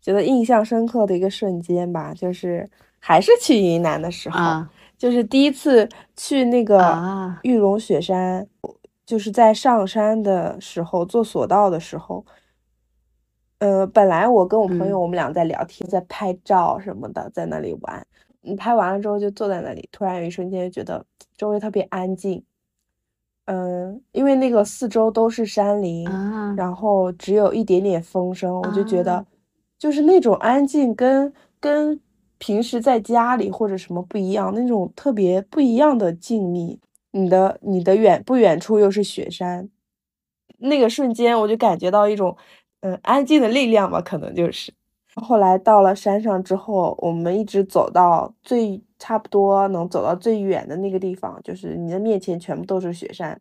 [0.00, 2.68] 觉得印象深刻的一个瞬间吧，就是
[3.00, 4.64] 还是去云南的时候，
[4.96, 8.46] 就是第一次去那个玉龙雪山，
[9.04, 12.24] 就是在上山的时候坐索道的时候，
[13.64, 18.06] 呃，本来我跟我朋友我们俩在聊天，在拍照什么的，在那里玩，
[18.42, 21.02] 你拍完了之后就坐在那里，突然有一瞬间觉得
[21.34, 22.44] 周围特别安静。
[23.46, 26.06] 嗯，因为那个四周都是山林，
[26.58, 29.24] 然后只有一点点风声，我就觉得，
[29.78, 31.98] 就是那种安静，跟跟
[32.36, 36.78] 平时在家里或者什么不一样，那种特别不一样的静谧。
[37.12, 39.70] 你的你的远不远处又是雪山，
[40.58, 42.36] 那个瞬间我就感觉到一种
[42.84, 44.72] 嗯安静的力量吧，可能就是。
[45.16, 48.80] 后来到了山上之后，我们一直走到最。
[48.96, 53.38] 差不多能走到最远的那个地方，就是你的面前全部都是雪山，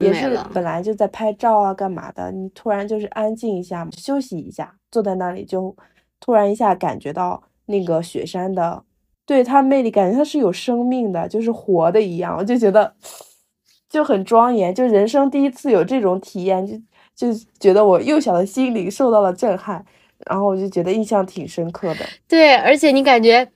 [0.00, 2.30] 也是本来就在拍照啊，干嘛的？
[2.30, 5.74] 你突然就是安静一下，休息一下，坐在那里就
[6.18, 8.84] 突然一下感觉到那个雪山的
[9.24, 12.92] 对它魅力，感觉它是有生命的，就是活的一样，我就觉得
[13.88, 16.74] 就很庄严，就人生第一次有这种体验，就
[17.20, 17.28] 就
[17.58, 19.84] 觉得我幼小的心灵受到了震撼，
[20.26, 22.06] 然后我就觉得印象挺深刻的。
[22.26, 23.46] 对，而且你感觉。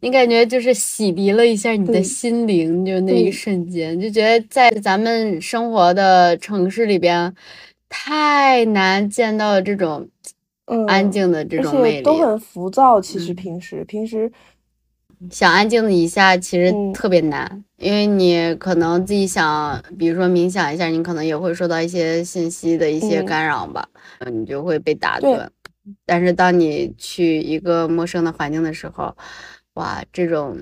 [0.00, 7.32] 你感觉就是洗涤了一下你的心灵，就那一瞬间，就觉得在咱们生活的城市里边，
[7.88, 10.08] 太难见到这种
[10.88, 13.00] 安静的这种魅力，都很浮躁。
[13.00, 14.30] 其实平时平时
[15.30, 23.88] 想安静一下，其实特别难，因为你可能自己想，比如说冥想一下，你可能也会受到一些信息的一些干扰吧，
[24.20, 25.50] 嗯，你就会被打断。
[26.06, 29.14] 但是当你去一个陌生的环境的时候，
[29.74, 30.56] 哇，这种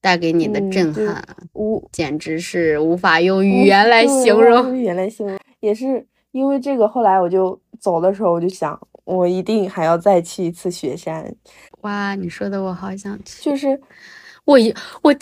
[0.00, 4.76] 带给你的震撼，无简直是无法用语言来形容。
[4.76, 8.80] 语言来形容，也是因为这个，后来我就走的时候，我就想。
[9.16, 11.34] 我一定还要再去一次雪山，
[11.80, 12.14] 哇！
[12.14, 13.78] 你说的我好想去，就是
[14.46, 15.12] 我一我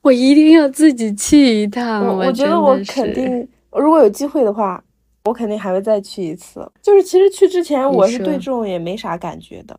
[0.00, 2.06] 我一定要自己去一趟。
[2.06, 4.82] 我觉得我肯定，如果有机会的话，
[5.24, 6.66] 我肯定还会再去一次。
[6.80, 9.78] 就是其实去之前，我是对这种也没啥感觉的。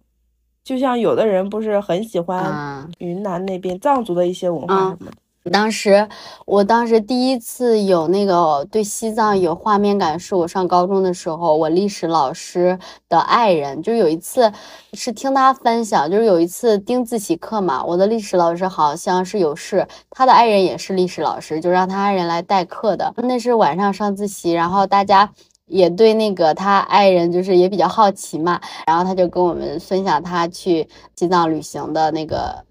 [0.64, 5.14] 就像有的人不是很喜欢云南那边藏族的一些文化什么的。
[5.52, 6.08] 当时，
[6.46, 14.52] 我当时第一次有那个对西藏有画面感，是我上高中的时候，我历史老师的爱人，就有一次
[14.94, 23.14] 是听他分享，就是有一次丁自习课嘛，我的历史老师好像是有事，他的爱人也是历史老师，就让他爱人来代课的。
[23.18, 25.32] 那是晚上上自习，然后大家
[25.66, 32.69] 也对那个他爱人就是也比较好奇嘛，然后他就跟我们分享他去西藏旅行的那个。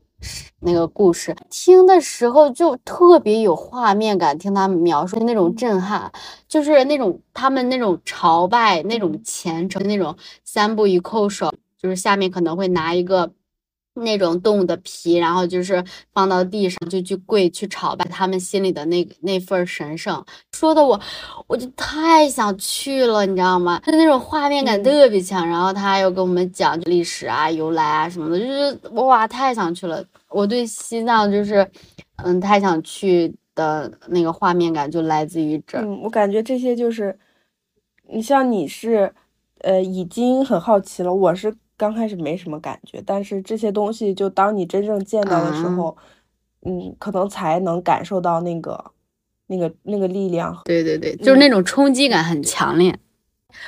[0.61, 6.11] 那个故事听的时候就特别有画面感，听他描述那种震撼，
[6.49, 13.33] 就是那种他们那种朝拜、那种虔诚、那种三步一叩首，就是下面可能会拿一个。
[13.99, 15.83] 那种动物的皮，然后就是
[16.13, 21.01] 放到地上就去跪去朝拜他们心里的那那份神圣，说的我
[21.47, 23.81] 我就太想去了，你知道吗？
[23.85, 30.05] 就那种画面感特别强，然后他又跟我们讲历史啊、由来啊什么的，就是哇，太想去了。
[30.29, 31.69] 我对西藏就是
[32.17, 35.79] 嗯，太想去的那个画面感就来自于这。
[35.79, 37.19] 嗯，我感觉这些就是
[38.09, 39.13] 你像你是
[39.61, 41.55] 呃已经很好奇了，我是。
[41.79, 45.97] 刚开始没什么感觉，但是这些东西就当你真正见到的时候，
[46.67, 48.93] 嗯，可能才能感受到那个、
[49.47, 50.61] 那个、那个力量。
[50.65, 52.99] 对对对，就是那种冲击感很强烈。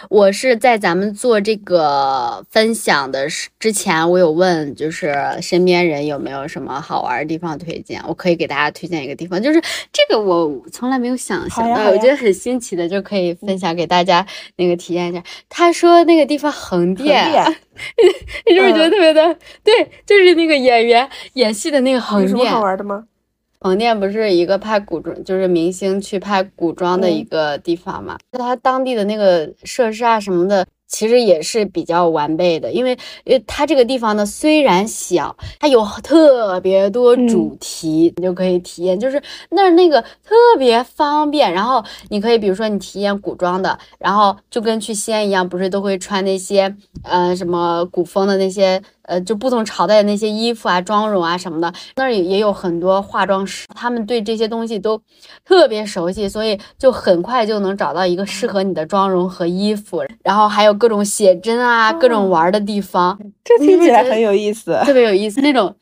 [0.08, 3.26] 我是在咱们做这个分享的
[3.58, 9.60] 之前，我有问，就是身边人有没有什么好玩的地方推荐，我可以给大家推荐一个地方，就是
[9.92, 15.22] 这个我从来没有想想到，我觉得很新奇的，就可以分享给大家那个体验一下。
[15.48, 17.26] 他说那个地方横店，
[18.48, 19.36] 你是不是觉得特别的？
[19.62, 22.30] 对，就是那个演员演戏的那个横店。
[22.30, 23.04] 有什么好玩的吗？
[23.62, 28.18] 横店不是一个拍古装，就是明星去拍古装的一个地方嘛？
[28.32, 30.66] 它当地的那个设施啊什么的。
[30.90, 41.52] 其实也是比较完备的，因为呃，它这个地方呢虽然小，它有特别多主题，你就可以体验，就是那儿那个特别方便。
[41.52, 46.74] 然后你可以比如说你体验古装的，然后就跟去西安一样，不是都会穿那些
[47.04, 51.72] 呃什么古风的那些呃就不同朝代的那些衣服啊、妆容啊什么的。
[51.94, 55.00] 那儿也也有很多化妆师，他们对这些东西都
[55.44, 60.79] 特别熟悉，所以就很快就能找到一个适合你的妆容和衣服，然后还有。
[60.80, 65.72] 各种写真啊，各种玩的地方， 这听起来很有意思，特别有意思那种，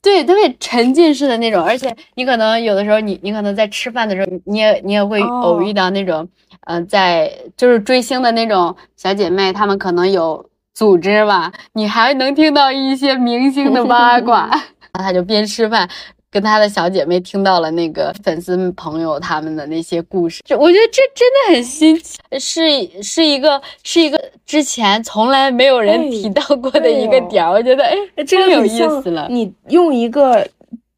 [0.00, 1.62] 对，特别沉浸式的那种。
[1.62, 6.26] 而且你可能有的时候，你你可能在吃饭的时候，你也你也会偶遇到那种，
[6.66, 14.46] 嗯，在就是追星的那种小姐妹，她们可能有组织吧，你还能听到一些明星的八卦
[14.94, 15.88] 然后他就边吃饭。
[16.34, 29.28] 跟她的小姐妹听到了那个粉丝朋友他们的那些故事，这我觉得这真的很新奇，是是一个是一个之前从来没有人提到过的一个点，我觉得哎，真有意思了。
[29.30, 30.44] 你用一个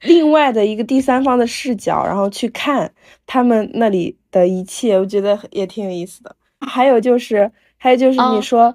[0.01, 2.91] 另外的一个第三方的视角，然后去看
[3.27, 6.35] 他们那里的一切，我觉得也挺有意思的。
[6.67, 8.75] 还有就是，还有就是你说。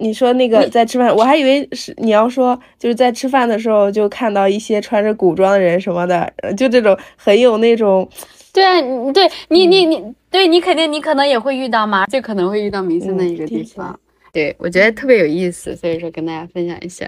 [0.00, 8.08] 你说那个在吃饭，我还以为是你要说就是在吃饭的时候就看到一些穿着古装的人什么的，就这种很有那种，
[8.52, 8.80] 对啊，
[9.12, 13.98] 对你你你，对你肯定你可能也会遇到嘛，就可能会遇到明星的一个地方。
[14.32, 17.06] 对，我觉得特别有意思，所以说跟大家分享一下。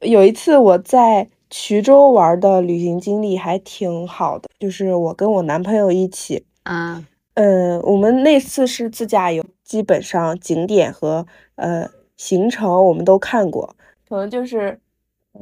[0.00, 7.04] 有一次我在衢州玩的旅行经历还挺好的，就是我跟我男朋友一起啊，
[7.34, 11.90] 嗯，我们那次是自驾游，基本上景点和呃。
[12.18, 13.74] 行程我们都看过，
[14.06, 14.78] 可能就是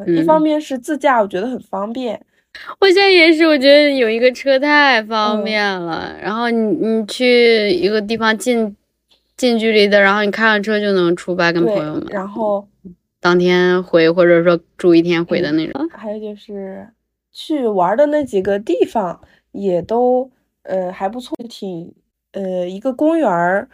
[0.06, 2.24] 一方面是自驾，我觉得很方便。
[2.78, 6.16] 我现在也是，我觉得有一个车太方便了。
[6.22, 8.76] 然后你你去一个地方近
[9.36, 12.06] 近距离的，然后你开上车就能出发，跟朋友们。
[12.10, 12.66] 然后
[13.20, 15.88] 当天回或者说住一天回的那种。
[15.90, 16.86] 还有就是
[17.32, 19.20] 去玩的那几个地方
[19.52, 20.30] 也都
[20.62, 21.92] 呃还不错，挺
[22.32, 23.68] 呃一个公园儿。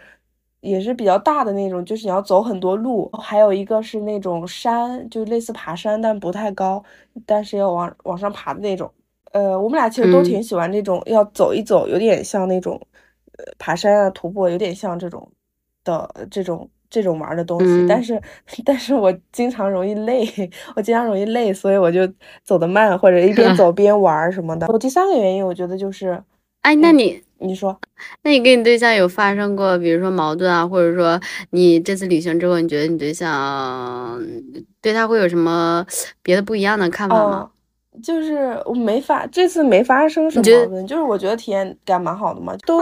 [0.62, 3.10] 也是比较大的那种，就是你要走很多路。
[3.20, 6.82] 还有一个是那种山，就类似爬山，但不太高，
[7.26, 8.90] 但是要往往上爬的那种。
[9.32, 12.80] 呃，我们俩其实都挺喜欢这种，要走一走，有点像那种，
[13.38, 15.28] 呃，爬山啊、徒步，有点像这种
[15.84, 17.86] 的这种这种玩的东西。
[17.88, 18.20] 但是，
[18.64, 20.24] 但是我经常容易累，
[20.76, 22.00] 我经常容易累，所以我就
[22.44, 24.68] 走得慢，或者一边 走边玩什么的。
[24.68, 26.22] 我第三个原因，我觉得就是，
[26.60, 27.78] 哎，那你你说，
[28.22, 31.20] 那你跟你对象有发生过，比如说矛盾啊，或者说
[31.50, 34.22] 你这次旅行之后，你觉得你对象
[34.80, 35.84] 对他会有什么
[36.22, 37.51] 别的不一样的看法吗？
[38.00, 42.78] 就是我没发，这次没发生什么矛盾，就是我觉得体验感蛮好的嘛，都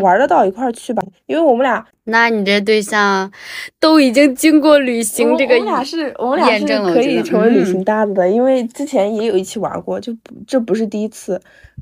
[0.00, 1.02] 玩得到一块去吧。
[1.26, 3.30] 因为我们俩，那你这对象
[3.78, 11.40] 都已经经过旅行这个，我们俩是，我们俩是可以成为旅行搭子的，因为之前也有一起玩过，就这不是第一次，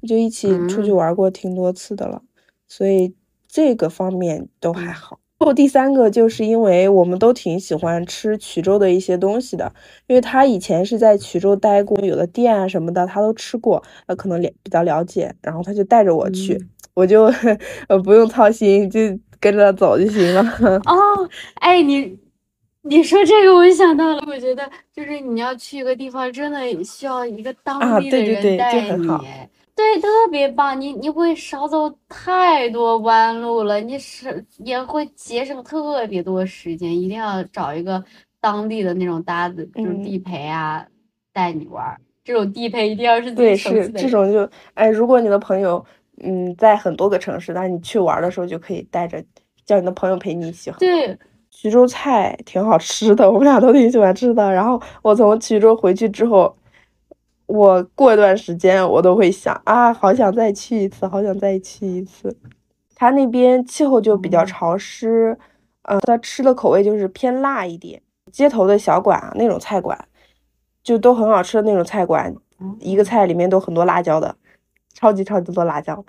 [0.09, 2.21] 就一起出去玩过挺多次的了，
[2.67, 3.15] 所以
[3.47, 5.19] 这个方面都还好。
[5.43, 9.73] 后第三个就是因为我们都挺喜欢吃衢州的一些东西的，
[10.07, 16.59] 因为他以前是在衢州待过，有的店啊什么的他都吃过，呃，可能了比较了解，然后他就带着我去，
[16.95, 17.25] 我就
[17.89, 19.01] 呃不用操心，就
[19.41, 20.43] 跟着走就行了。
[20.85, 22.17] 哦，哎，你
[22.83, 29.07] 你说这个我就想到了，我觉得就是你要去一个地方，真的需要一个当地的人带你。
[29.07, 29.51] 对，
[30.01, 37.01] 特别棒，你你会少走太多弯路了，你是也会节省特别多时间。
[37.01, 38.03] 一定要找一个
[38.41, 40.85] 当地的那种搭子，就是地陪啊，
[41.33, 42.01] 带你玩儿。
[42.25, 45.85] 这种地陪一定要是对，是这种就哎，如果你的朋友
[46.23, 49.23] 嗯在很多个城市，那你去玩的时候就可以带着
[49.65, 50.71] 叫你的朋友陪你一起。
[50.79, 51.17] 对，
[51.53, 54.53] 衢州菜挺好吃的，我们俩都挺喜欢吃的。
[54.53, 56.55] 然后我从衢州回去之后。
[57.53, 62.35] 我过一段时间，我都会想啊，好想再去一次，好想再去一次。
[62.95, 65.37] 它那边气候就比较潮湿，
[65.83, 68.01] 嗯，它吃的口味就是偏辣一点。
[68.31, 70.03] 街头的小馆啊，那种菜馆，
[70.83, 72.35] 就都很好吃的那种菜馆，
[72.81, 74.35] 一个菜里面都很多辣椒的，
[74.95, 76.03] 超级超级多辣椒。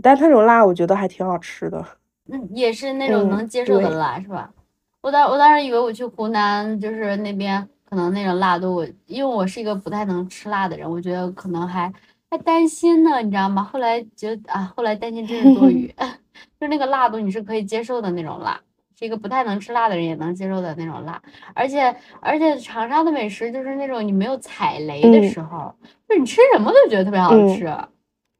[0.00, 1.84] 但他那种辣，我觉得还挺好吃的。
[2.30, 4.52] 嗯，也是那种能接受的辣，是吧？
[5.00, 7.68] 我当我当时以为我去湖南，就是那边。
[7.94, 11.92] 可能那种辣度，我因为我是一个不太能吃辣的人，我觉得可能还
[12.28, 13.62] 还担心呢，你知道吗？
[13.62, 15.86] 后来觉得啊，后来担心真是多余，
[16.58, 18.60] 就那个辣度你是可以接受的那种辣，
[18.98, 21.22] 是一个不太能吃辣的人也能接受的那种辣，
[21.54, 25.72] 而且而且长沙的美食就是那种你没有踩雷的时候，
[26.08, 27.72] 就你吃什么都觉得特别好吃，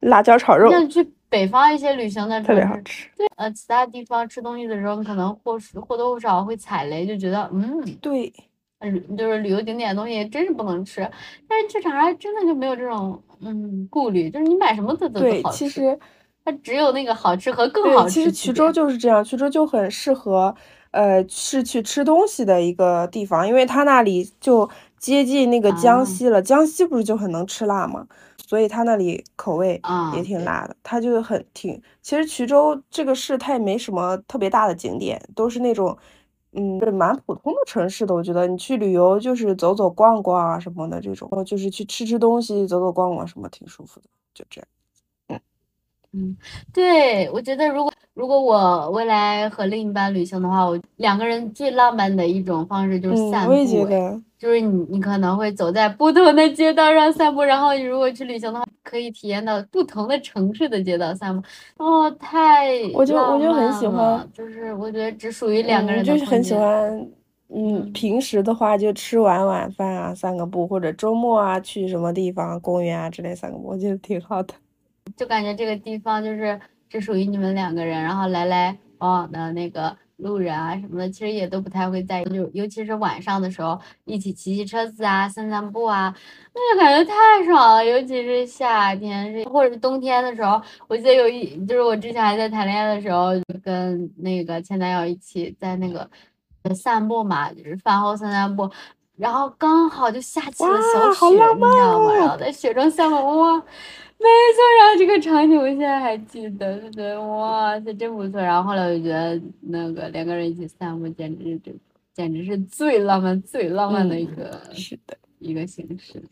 [0.01, 0.69] 辣椒炒肉。
[0.69, 8.33] 像去北方一些旅行的特别好吃，对，呃，其他地方吃东西的时候，可能或或多或少会踩雷，就觉得嗯，对。
[8.79, 11.09] 嗯，就是旅游景点的东西真是不能吃，
[11.47, 15.57] 但是去长沙真的就没有这种嗯顾虑，就是你买什么都都好吃。
[15.57, 15.97] 其实
[16.43, 18.29] 它只有那个好吃和更好吃。
[18.31, 20.53] 其实衢州就是这样，衢州就很适合
[20.91, 24.69] 呃是去吃东西的一个地方，因为它那里就
[24.99, 28.05] 接近那个江西了，江西不是就很能吃辣吗？
[28.45, 29.81] 所以它那里口味
[30.13, 31.81] 也挺辣的，它就很挺。
[32.01, 35.97] 其实衢州这个市它也没什么特别大的景点，都是那种。
[36.55, 44.67] 嗯，是蛮普通的城市的，我觉得你去旅游就是走走逛逛啊什么的这种，就是去吃吃东西、走走逛逛什么，挺舒服的，就这样。
[46.15, 46.37] 嗯嗯，
[46.73, 53.51] 对，我觉得如果如果我未来和另一半旅行的话，我两个人最浪漫的一种方式就是散步。
[53.51, 54.21] 我也觉得。
[54.37, 61.41] 就是你，你可能会走在不同的街道上散步，然后你如果去旅行的话，可以体验到不同的城市的街道散步。
[61.77, 67.07] 哦，太我就我就很喜欢，就是我觉得只属于两个人的就是很喜欢，
[67.49, 74.53] 嗯，平时的话就吃完晚饭啊散个步，或者周末啊去什么地方公园啊之类散个步，我觉得挺好的。
[75.15, 76.59] 就感觉这个地方就是
[76.89, 79.97] 只属于你们两个人，然后来来往往的那个。
[80.17, 86.15] 路人啊什么的，其实也都不太会在意，就尤其是晚上的时候，一起骑骑车子啊，散散步啊，
[86.53, 87.85] 那就感觉太爽了。
[87.85, 96.09] 尤其是夏天，是或者是冬天的时候，我记得有一，就是我之前还在谈恋爱的时候，跟那个前男友一起在那个
[96.73, 98.71] 散步嘛，就是饭后散散步，
[99.17, 102.13] 然后刚好就下起了小雪，你知道吗？
[102.15, 103.61] 然后在雪中散步，哇！
[104.17, 108.41] 没错，然后这个场景我现在还记得，就觉得哇，塞真不错。
[108.41, 111.71] 然后后来我就觉得那个两个人一起散步，简直就
[112.13, 116.23] 简直是最浪漫、最浪漫的一个是的一个形式。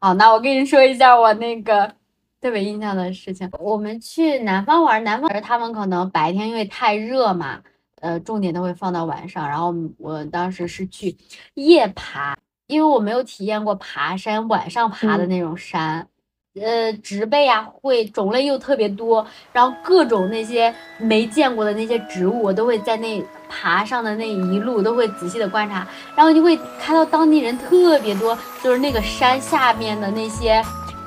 [0.00, 1.94] 好，那我跟你说一下我那个
[2.40, 3.48] 特别印象的事情。
[3.60, 7.62] 我们去南方玩，南方他们可能白天因为太热嘛，
[8.00, 9.48] 呃，重点都会放到晚上。
[9.48, 11.16] 然后我当时是去
[11.54, 16.08] 夜爬，因为我没有体验过爬山晚上爬的那种山。
[16.60, 30.62] 呃植被啊，会种类又特别多，然后各种那些没见过的那些植物，我都会在那爬上的那一路都会仔细的观察，然后就会看到当地人特别多，就是那个山下面的那些。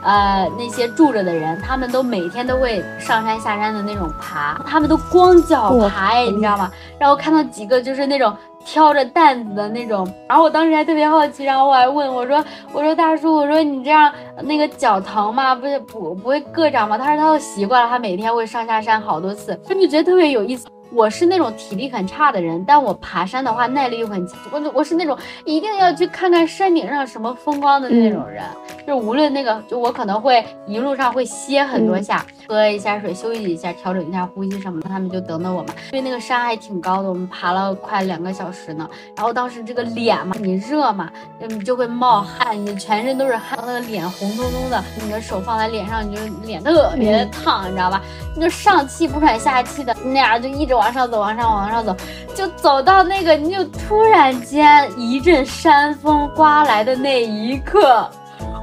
[0.07, 6.71] 呃，那些住着的人，他们都每天都会上山下山的那种爬，他们都光脚爬哎，你知道吗？
[6.99, 8.31] 然后看到几个就是那种
[8.65, 12.43] 挑着担子的那种，然后我当时还特别好奇，然后我还问我说，
[12.73, 14.11] 我说大叔，我说你这样
[14.41, 15.55] 那个脚疼吗？
[15.55, 16.97] 不是不不会硌着吗？
[16.97, 20.67] 他说他都习惯了，他每天会上下山好多次，他就觉得特别有意思。
[20.95, 24.39] 我是那种体力很差的人，但我爬山的话耐力又很强。
[24.49, 28.41] 我我是那种一定要去看看山顶上什么风光的那种人，
[28.87, 34.87] 就无论那个，就我可能会一路上会歇很多下，喝一下水，休息一下，调整一下呼吸什么的。
[34.87, 38.89] 他们就等等我嘛，因为那个山还挺高的，我们爬了快两个小时呢。
[39.17, 48.01] 然后当时这个脸嘛，你热嘛，嗯，就会冒汗，你全身都是汗，那个脸红彤彤的，你的手放在脸上，你就脸特别的烫，你知道吧？
[48.33, 50.84] 你就上气不喘下气的那样，就一直往。
[50.85, 51.95] 往上走，往上往上走，
[52.35, 58.07] 就走到那个，你就突然间一阵山风刮来的那一刻，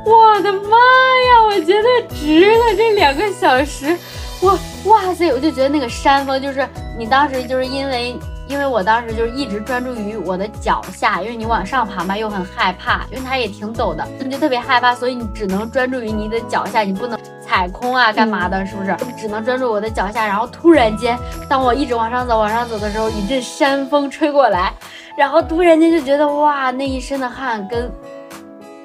[0.07, 1.45] 我的妈呀！
[1.49, 3.99] 我觉得值了这两个小时，
[4.41, 5.33] 我哇塞！
[5.33, 8.17] 我就觉得那个山风，就是你当时就是因为。
[8.49, 17.19] 因为我当时就是一直专注于我的脚下，因为你往上爬嘛，又很害怕，因为它也挺陡的，你就特别害怕，所以你只能专注于你的脚下，你不能
[17.53, 18.97] 踩空啊，干嘛的，是不是？
[19.15, 20.27] 只能专注我的脚下。
[20.27, 21.19] 然后突然间，
[21.51, 24.73] 当我一直往上走，往上走的时候，一阵山风吹过来，
[25.15, 27.93] 然后突然间就觉得哇，那一身的汗跟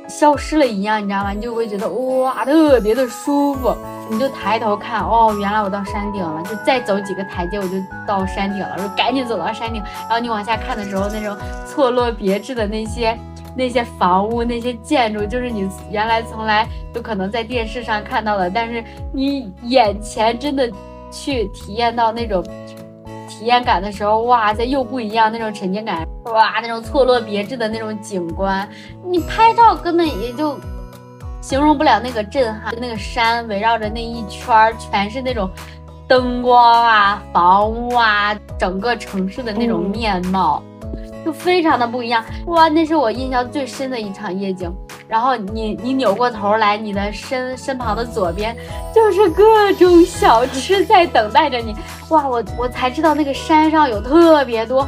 [0.09, 1.31] 消失了一样，你知道吗？
[1.31, 3.73] 你就会觉得哇，特别的舒服。
[4.09, 8.73] 你就抬头看，哦，原来我到山顶了，就再走几个台阶，我就到山顶了。
[8.75, 13.17] 我说赶紧走到山顶，然后你往下看的时候，那种错落别致的那些
[13.57, 20.69] 那些房屋、那些建筑，就是你原来从来有可能在电视上看到的，但是你眼前真的
[21.11, 22.43] 去体验到那种
[23.27, 28.69] 体验感的时候，哇塞，又不一样，那种沉浸感，哇，那种错落别致的那种景观，
[29.03, 30.57] 你拍照根本也就。
[31.39, 35.49] 形容不了那个震撼，那个山围绕着那一圈全是那种
[36.05, 40.61] 灯光啊、房屋啊，整个城市的那种面貌，
[41.25, 42.23] 就非常的不一样。
[42.47, 44.73] 哇，那是我印象最深的一场夜景。
[45.07, 48.55] 然后你你扭过头来，你的身身旁的左边
[48.93, 51.73] 就是各种小吃在等待着你。
[52.09, 54.85] 哇，我我才知道那个山上有特别多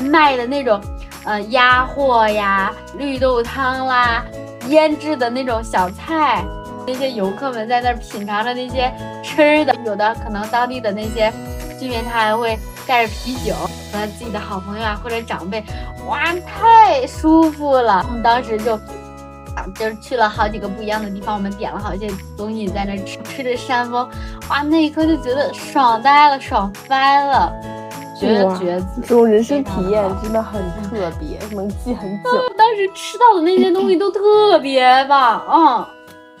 [0.00, 0.80] 卖的那种，
[1.24, 4.24] 呃，鸭货呀、绿豆汤啦。
[4.68, 6.42] 腌制的那种小菜，
[6.86, 8.90] 那些游客们在那儿品尝着那些
[9.22, 11.30] 吃的，有的可能当地的那些
[11.78, 13.54] 居民他还会带着啤酒
[13.92, 15.62] 和自己的好朋友啊或者长辈，
[16.06, 18.04] 哇，太舒服了。
[18.08, 18.78] 我们当时就
[19.74, 24.08] 就是去了好几个不一样的地方，我们点了好些东西在那吃，吃着山风，
[24.50, 27.52] 哇，那一刻就觉得爽呆了，爽翻了。
[28.20, 32.30] 觉得觉得这种人生体验真的很特别，能记很久。
[32.56, 35.86] 当时吃到的那些东西都特别棒，嗯。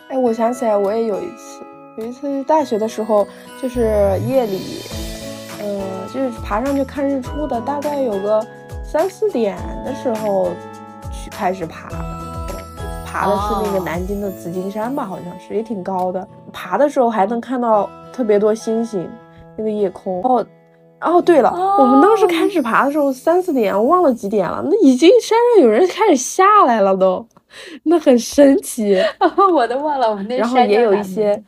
[0.08, 1.64] 哎，我想起来，我也有一次，
[1.98, 3.26] 有一次大学的时候，
[3.60, 4.82] 就是夜里，
[5.64, 5.80] 呃，
[6.12, 8.46] 就是爬上去看日出的，大概有个
[8.84, 10.50] 三四点的时候
[11.10, 11.96] 去开始爬的，
[13.06, 16.28] 爬的是那个南京的紫金山吧，好像是，也挺高的。
[16.52, 19.08] 爬的时候还能看到特别多星星，
[19.56, 20.46] 那个夜空哦。
[21.00, 24.62] 哦，对了，我们当时开始爬的时候三四点，我忘了几点了。
[24.70, 27.26] 那已经山上有人开始下来了，都，
[27.82, 29.02] 那很神奇。
[29.52, 30.36] 我都忘了我们那。
[30.38, 31.42] 然后也有 一些，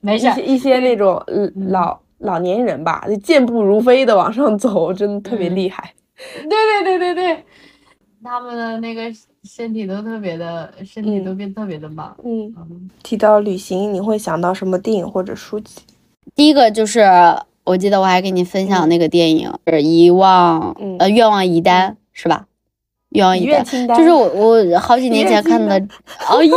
[0.00, 1.22] 没事，一些一些那种
[1.70, 5.92] 老老年人吧，就健步如飞的往上走，真的特别厉害。
[6.48, 7.44] 对对对对对，
[8.22, 9.02] 他们的那个
[9.44, 12.16] 身体都特别的，身体都变特别的棒。
[12.24, 15.80] 嗯，提到旅行，你会想到什么电影或者书籍？
[16.34, 17.04] 第一个就是。
[17.62, 22.46] 我记得我还给你分享那个电影，是遗忘，呃，愿望一单是吧？
[23.10, 25.76] 愿望一单，就是我我好几年前看的。
[26.28, 26.50] 哦，遗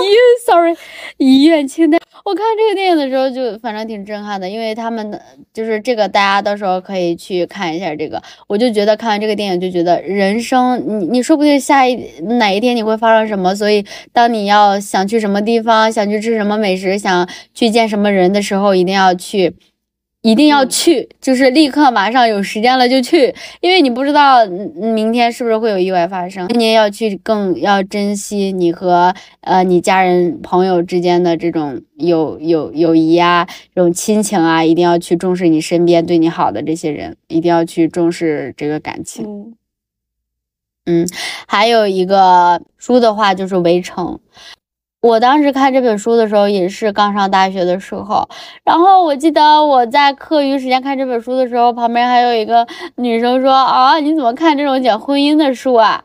[0.46, 0.76] ，sorry，
[1.18, 2.00] 医院清单。
[2.24, 5.22] 我看这个电影的时候就反正挺震撼的，因为他们的
[5.54, 8.22] 就是这个，大家到时候可以去看一下这个。
[8.48, 19.54] 我就觉得看完这个电影就觉得人生，你你说不定下一哪一天你会发生什么，所以当你要想去什么地方，想去吃什么美食，想去见什么人的时候，一定要去。
[20.24, 26.48] 一定要去，就是立刻马上有时间了就去，因为你不知道明天是不是会有意外发生。
[26.48, 33.46] 今年要去，更要珍惜你和呃你家人朋友之间的这种友友友谊啊，
[33.76, 39.54] 这种亲情啊，一定要去重视你身边对你好的这些人，一定要去重视这个感情。
[40.86, 41.06] 嗯，
[41.48, 44.06] 还有一个书的话就是《围城》。
[45.04, 48.26] 我当时看这本书的时候，也是刚上大学的时候。
[48.64, 56.02] 然后我记得我在课余时间看这本书的时候，旁边还有一个女生说：“啊，你怎么看这种讲婚姻的书啊？”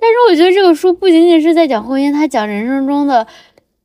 [0.00, 3.26] 但是我觉得这个书不仅仅是在讲婚姻，它讲人生中的。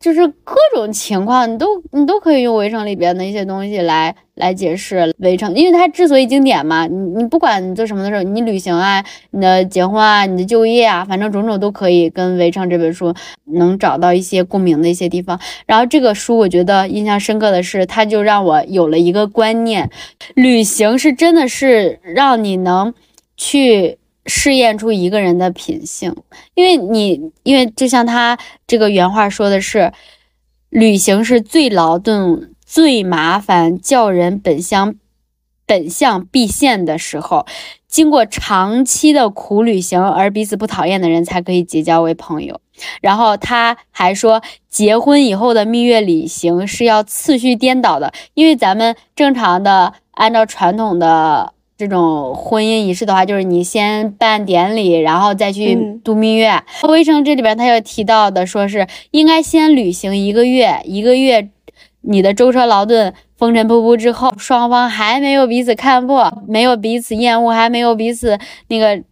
[0.03, 9.01] 就是各种情况，你都你都可以用围城里边的一些东西来来解释围城，因为它之所以经典嘛，你你不管你做什么的时候，你旅行啊，
[9.31, 13.13] 你的结婚啊，你的就业啊，反正种种都可以跟围城这本书
[13.45, 15.39] 能找到一些共鸣的一些地方。
[15.65, 19.89] 然后这个书我觉得印象深刻的是，它就让我有了一个观念，
[20.35, 22.93] 旅行是真的是让你能
[23.37, 23.99] 去。
[24.25, 26.15] 试验出一个人的品性，
[26.55, 29.91] 因为你，因为就像他这个原话说的是，
[30.69, 34.95] 旅行是最劳顿、最麻烦、叫人本相
[35.65, 37.45] 本相毕现的时候。
[37.87, 42.59] 经过长期的苦旅行而彼此不讨厌的人，才可以结交为朋友。
[43.01, 51.52] 然后他还说，结婚以后的蜜月旅行是要次序颠倒的，因为咱们正常的按照传统的。
[51.75, 56.51] 这种婚姻仪式的话，就是你先办典礼，然后再去度蜜月。
[56.87, 61.49] 《围城》这里边他又提到的，说是应该先旅行一个月，一个月
[62.01, 69.03] 你的舟车劳顿、风尘仆仆之后，双方还没有彼此看破，没有彼此厌恶，还没有彼此那个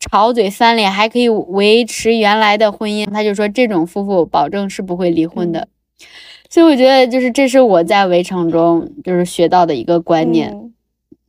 [0.00, 3.06] 吵嘴翻脸，还可以维持原来的婚姻。
[3.12, 5.68] 他就说这种夫妇保证是不会离婚的。
[6.48, 10.72] 所以我觉得，就是这是我在《围城》中就是学到的一个观念。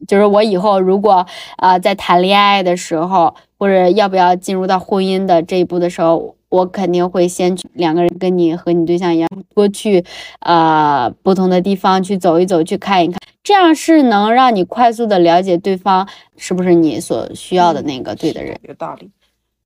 [0.07, 1.25] 就是我以后如果
[1.57, 10.03] 啊在谈恋爱的时候，或者要不要进入到婚姻的这一步的时候，我肯定会先去两个人跟你和你对象一样，多去
[10.39, 18.57] 呃不同的地方去走一走，去看一看，这样是能让你快速的了解对方是不是你所需要的那个对的人。
[18.63, 19.09] 有道理。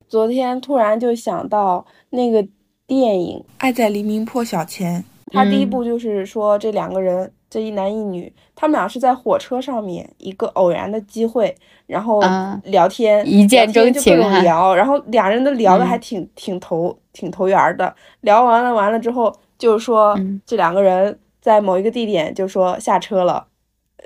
[0.08, 2.44] 昨天突然就想到那个
[2.86, 7.32] 电影《爱在黎明破晓前》，它第一部就是说这两个人。
[7.52, 11.56] 这一男一女，他们俩是在火车上面一个偶然的机会，
[11.86, 12.20] 然后
[12.64, 17.94] 聊天，一见钟情聊，然后俩人都聊的还挺挺投挺投缘的。
[18.20, 23.46] 聊完了完了之后，就是说这两个人在某一个地点，就说下车了。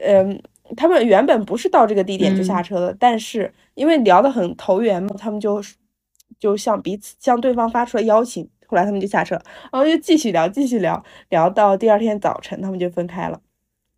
[0.00, 0.40] 嗯，
[0.76, 5.60] 他们原本不是到这个地点就下车的，但是因为聊得很投缘嘛，他们就
[6.38, 8.48] 就向彼此向对方发出了邀请。
[8.68, 9.34] 后来他们就下车，
[9.72, 13.40] 然后就继续聊，继续聊，聊到第二天早晨，他们就分开了。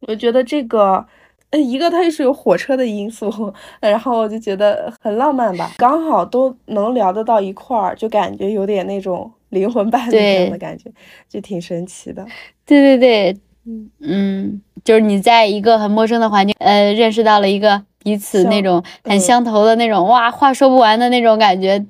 [0.07, 1.04] 我觉得这个，
[1.50, 10.90] 呃，一个它是有火车的因素，然后我就觉得很浪漫吧，刚好都能聊得到一块儿，就感觉有点那种灵魂伴侣样的感觉，
[11.28, 12.24] 就挺神奇的。
[12.64, 13.90] 对对对，嗯。
[14.00, 21.84] 嗯，就是你在一个很陌生的环境，呃，认识到了一个彼此那种很相投的那种，哇，话说不完的那种感觉，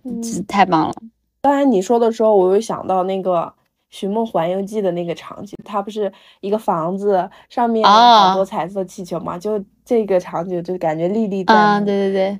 [0.48, 0.94] 太棒了。
[1.42, 3.34] 刚才你说的时候，我又想到那个
[3.90, 9.38] 《寻梦环游记》的那个场景，它不是一个房子上面好多彩色气球嘛？
[9.38, 11.84] 就这个场景就感觉历历在目。
[11.86, 12.38] 对对对，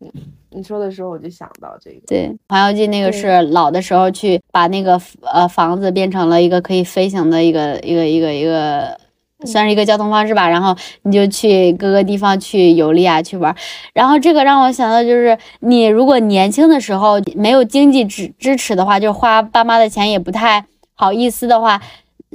[0.00, 0.12] 嗯，
[0.50, 2.00] 你说的时候我就想到这个。
[2.06, 8.98] 对，《环游记》那个是老的时候去把那个呃房子变成了一个可以飞行的一个一个一个一个。
[9.46, 13.56] 算是一个交通方式吧，然后你就去各个地方去游历啊，去玩。
[13.94, 20.66] 然后这个让我想到，就是你如果年轻的时候没有经济支支持的话，就花爸妈的钱也不太
[21.00, 21.80] 好意思的话，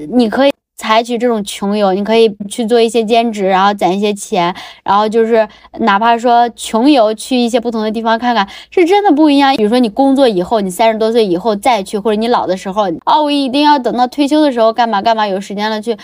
[0.09, 0.51] 你可以。
[0.77, 4.53] 采取这种穷游，你可以去做一些兼职，然后攒一些钱，
[4.83, 5.47] 然后就是
[5.79, 9.55] 哪怕说穷游去一些不同的地方看看，是真的不一样。
[9.55, 15.97] 比如说你工作以后，你三十多岁以后再去，或者你老的时候，哦，我一定要等到退休的时候干嘛干嘛，有时间了去。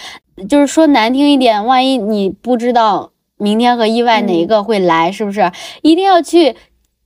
[0.48, 5.52] 就是说难听一点，万一你不知道明天和意外哪一个会来，是不是？
[5.82, 6.56] 一定要去。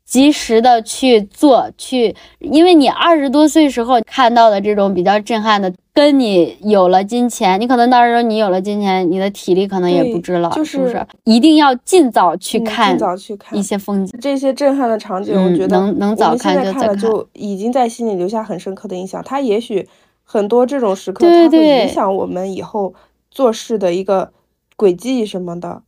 [0.05, 11.05] 及时的去做，去，因为你二十多岁时候看到的这种比较震撼的，跟你有了金钱，你可能到时候你有了金钱，你的体力可能也不支了，是不是？
[11.23, 16.97] 一定要尽早去看，尽早去看一些风景，这些震撼的场景，我觉得能能早看就早看
[17.33, 19.23] 已经在心里留下很深刻的印象。
[19.23, 19.89] 它也许
[20.23, 22.93] 很多这种时刻，它会影响我们以后
[23.31, 24.31] 做事的一个
[24.75, 25.69] 轨迹什么的。
[25.71, 25.81] 对，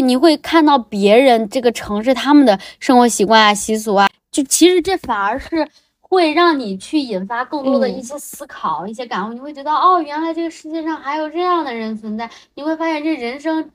[0.00, 5.68] 你会看到别人这个城市他们的生活习惯啊、习俗啊，就其实这反而是
[6.00, 9.32] 会让你去引发更多的一些思考、一些感悟。
[9.32, 12.30] 你会觉得，哦，原来这个世界上还有这样的人存在。
[12.54, 13.70] 你会发现，这人生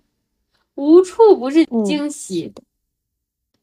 [0.76, 2.54] 无处不是惊喜。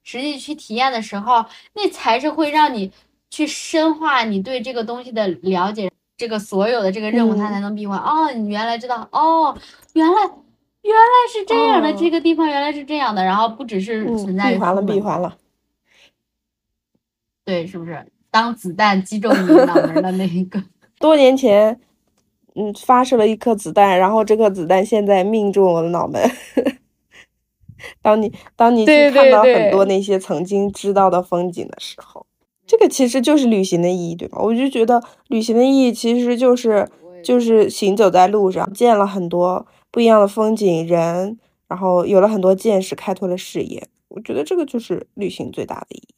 [0.03, 2.93] 实际去体验的时候，那才是会让你
[3.31, 5.91] 去深化你对这个东西的了解。
[6.17, 7.99] 这个所有的这个任务，它才能闭环。
[7.99, 9.57] 哦，你原来知道，哦，
[9.95, 10.31] 原来。
[10.85, 15.37] 原来是这样的，这个地方原来是这样的，然后不只是存在闭环了，闭环了。
[17.45, 18.07] 对，是不是？
[18.31, 20.63] 当子弹击中你脑门的那一个。
[21.01, 21.81] 多年前，
[22.55, 26.23] 嗯，发射了一颗子弹，然后这颗子弹现在命中我的脑门。
[28.03, 32.27] 当你当你去看到很多那些曾经知道的风景的时候，
[32.67, 34.39] 这个其实就是旅行的意义，对吧？
[34.41, 36.89] 我就觉得旅行的意义其实就是
[37.23, 41.39] 就是行走在路上，见了很多不一样的风景人，
[41.69, 43.81] 然后有了很多见识，开拓了视野。
[44.09, 46.15] 我觉得这个就是旅行最大的意义。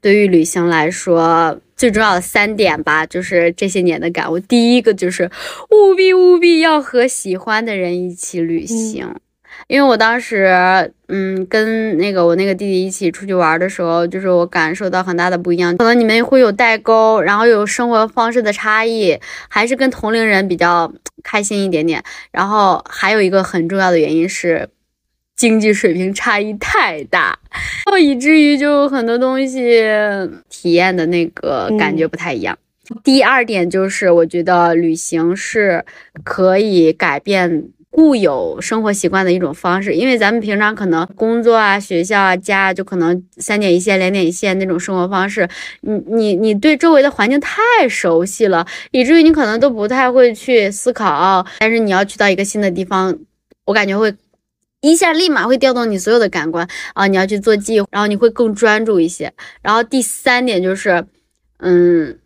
[0.00, 4.40] 对于旅行来说，最重要的三点吧，就是这些年的感悟。
[4.40, 5.30] 第一个就是
[5.70, 9.14] 务必务必要和喜欢的人一起旅行。
[9.66, 10.46] 因为我当时，
[11.08, 15.76] 嗯，跟那个我那个弟弟一起出去玩的时候，就是我感受到很大的不一样。
[15.76, 20.90] 可能你们会有代沟，然后有生活方式的差异，还是跟同龄人比较
[21.22, 22.02] 开心一点点。
[22.30, 24.68] 然后还有一个很重要的原因是，
[25.36, 27.38] 经济水平差异太大，
[27.84, 29.82] 然后以至于就很多东西
[30.48, 32.56] 体验的那个感觉不太一样。
[33.04, 35.84] 第二点就是，我觉得旅行是
[36.24, 37.68] 可以改变。
[37.98, 45.48] 固有生活习惯的一种方式，因为咱们平常可能工作啊、学校啊、家就可能三点一线、两点一线那种生活方式，
[45.80, 51.44] 你你你对周围的环境太熟悉了，以至于你可能都不太会去思考。
[51.58, 53.18] 但是你要去到一个新的地方，
[53.64, 54.14] 我感觉会
[54.80, 57.08] 一下立马会调动你所有的感官啊！
[57.08, 59.32] 你要去做计划，然后你会更专注一些。
[59.60, 61.04] 然后第三点就是，
[61.58, 62.16] 嗯。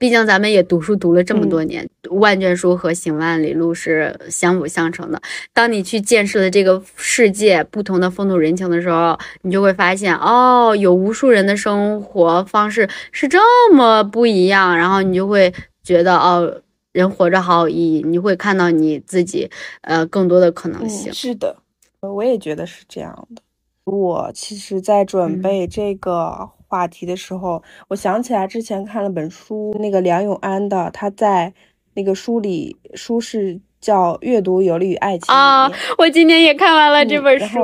[0.00, 5.20] 毕竟咱们也读书读了这么多年，万卷书和行万里路是相辅相成的。
[5.52, 13.38] 当你去见识了这个世界不同的风土人情的时候，你就会发现，哦，有无数人的生活方式是这
[13.74, 14.74] 么不一样。
[14.74, 15.52] 然后你就会
[15.84, 18.02] 觉得，哦，人活着好有意义。
[18.02, 19.50] 你会看到你自己，
[19.82, 21.12] 呃，更多的可能性。
[21.12, 21.58] 是的，
[22.00, 23.42] 我也觉得是这样的。
[23.84, 26.52] 我其实，在准备这个。
[26.70, 31.52] 话题的时候，我想起来之前看了本书，那个梁永安的，他在
[31.94, 35.68] 那个书里，书是叫《阅读有利于爱情》啊。
[35.98, 37.58] 我今天也看完了这本书，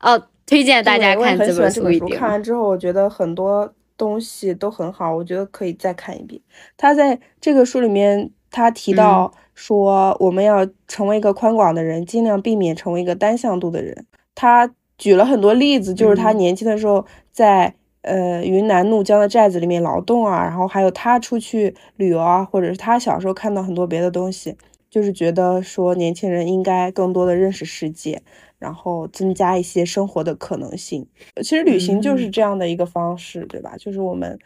[0.00, 2.08] 哦，推荐大家看这本书。
[2.10, 6.38] 看完之后，我觉得很多东西都很好，我觉得可以再看一遍。
[6.76, 14.04] 他在这个书里面，他提到说，我们要成为一个宽广的人，尽量避免成为一个单向度的人。
[14.34, 17.74] 他举了很多例子，就是他年轻的时候在。
[18.06, 24.56] 呃，云南怒江的寨子里面劳动啊，然后还有他出去旅游啊，或者是他小时候看到很多别的东西，
[24.88, 28.22] 就是觉得说年轻人应该更多的认识世界，
[28.58, 31.06] 然后增加一些生活的可能性。
[31.42, 33.76] 其实旅行就是这样的一个方式，对吧？
[33.76, 34.38] 就是我们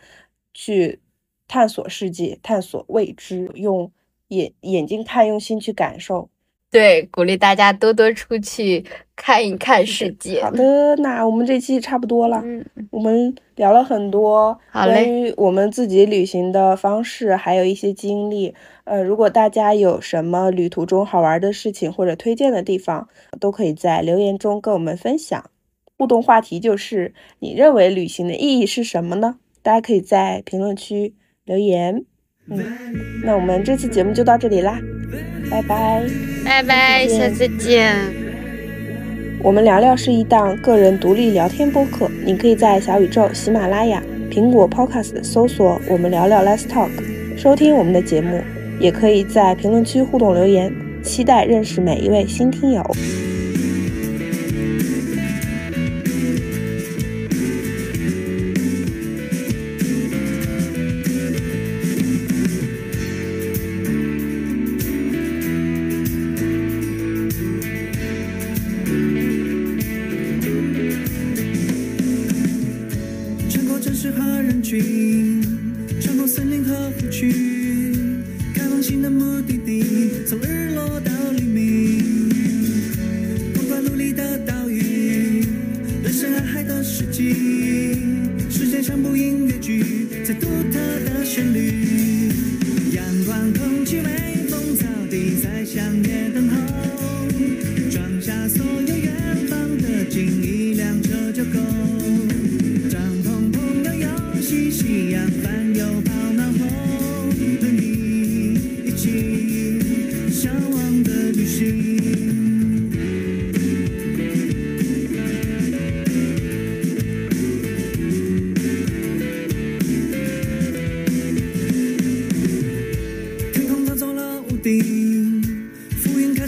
[0.55, 0.99] 去
[1.47, 3.93] 探索世界，探索未知，用
[4.29, 6.31] 眼眼睛看，用心去感受。
[6.71, 8.85] 对，鼓励大家多多出去
[9.17, 10.41] 看一看世界。
[10.41, 12.41] 好的，那我们这期差不多了。
[12.45, 18.55] 嗯，我们聊了很多关于我们自己旅行的方式，还有一些经历。
[18.85, 23.09] 呃，如果大家有什么旅途中好玩的事情或者推荐的地方，
[23.41, 25.51] 都可以在留言中跟我们分享。
[25.99, 29.39] 互动话题就是：你认为旅行的意义是什么呢？
[29.63, 31.15] 大家可以在评论区
[31.45, 32.05] 留言。
[32.49, 32.65] 嗯，
[33.25, 34.79] 那我们这次节目就到这里啦。
[35.51, 36.03] 拜拜，
[36.45, 37.95] 拜拜，下次见。
[39.43, 46.91] 我们聊聊是一档个人独立聊天播客，你可以在小宇宙、喜马拉雅、苹果 Podcast 搜索“我们聊聊 Let's Talk”
[47.37, 48.43] 收听我们的节目，
[48.79, 50.73] 也可以在评论区互动留言，
[51.03, 52.85] 期待认识每一位新听友。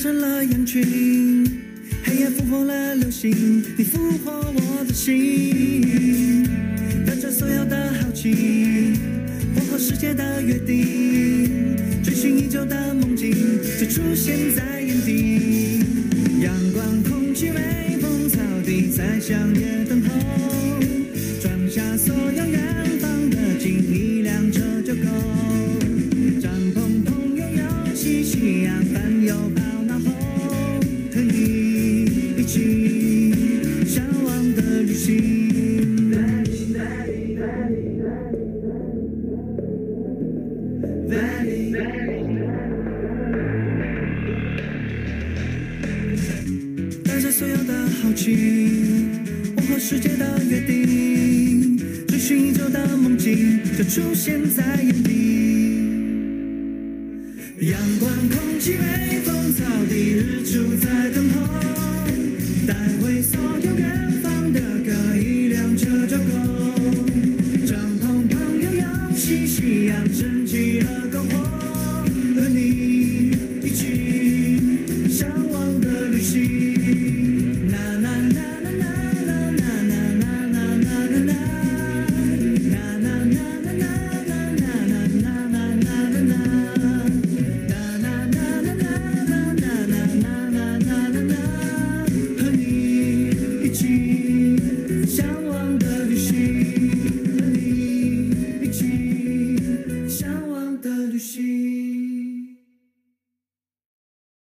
[0.03, 0.83] 成了羊群，
[2.03, 6.45] 黑夜复活了流星，你复活我的心，
[7.07, 8.99] 带着所有的好奇，
[9.55, 13.33] 我和世界的约定，追寻已久的梦境，
[13.79, 15.85] 就出现在眼底，
[16.41, 17.92] 阳光空气美。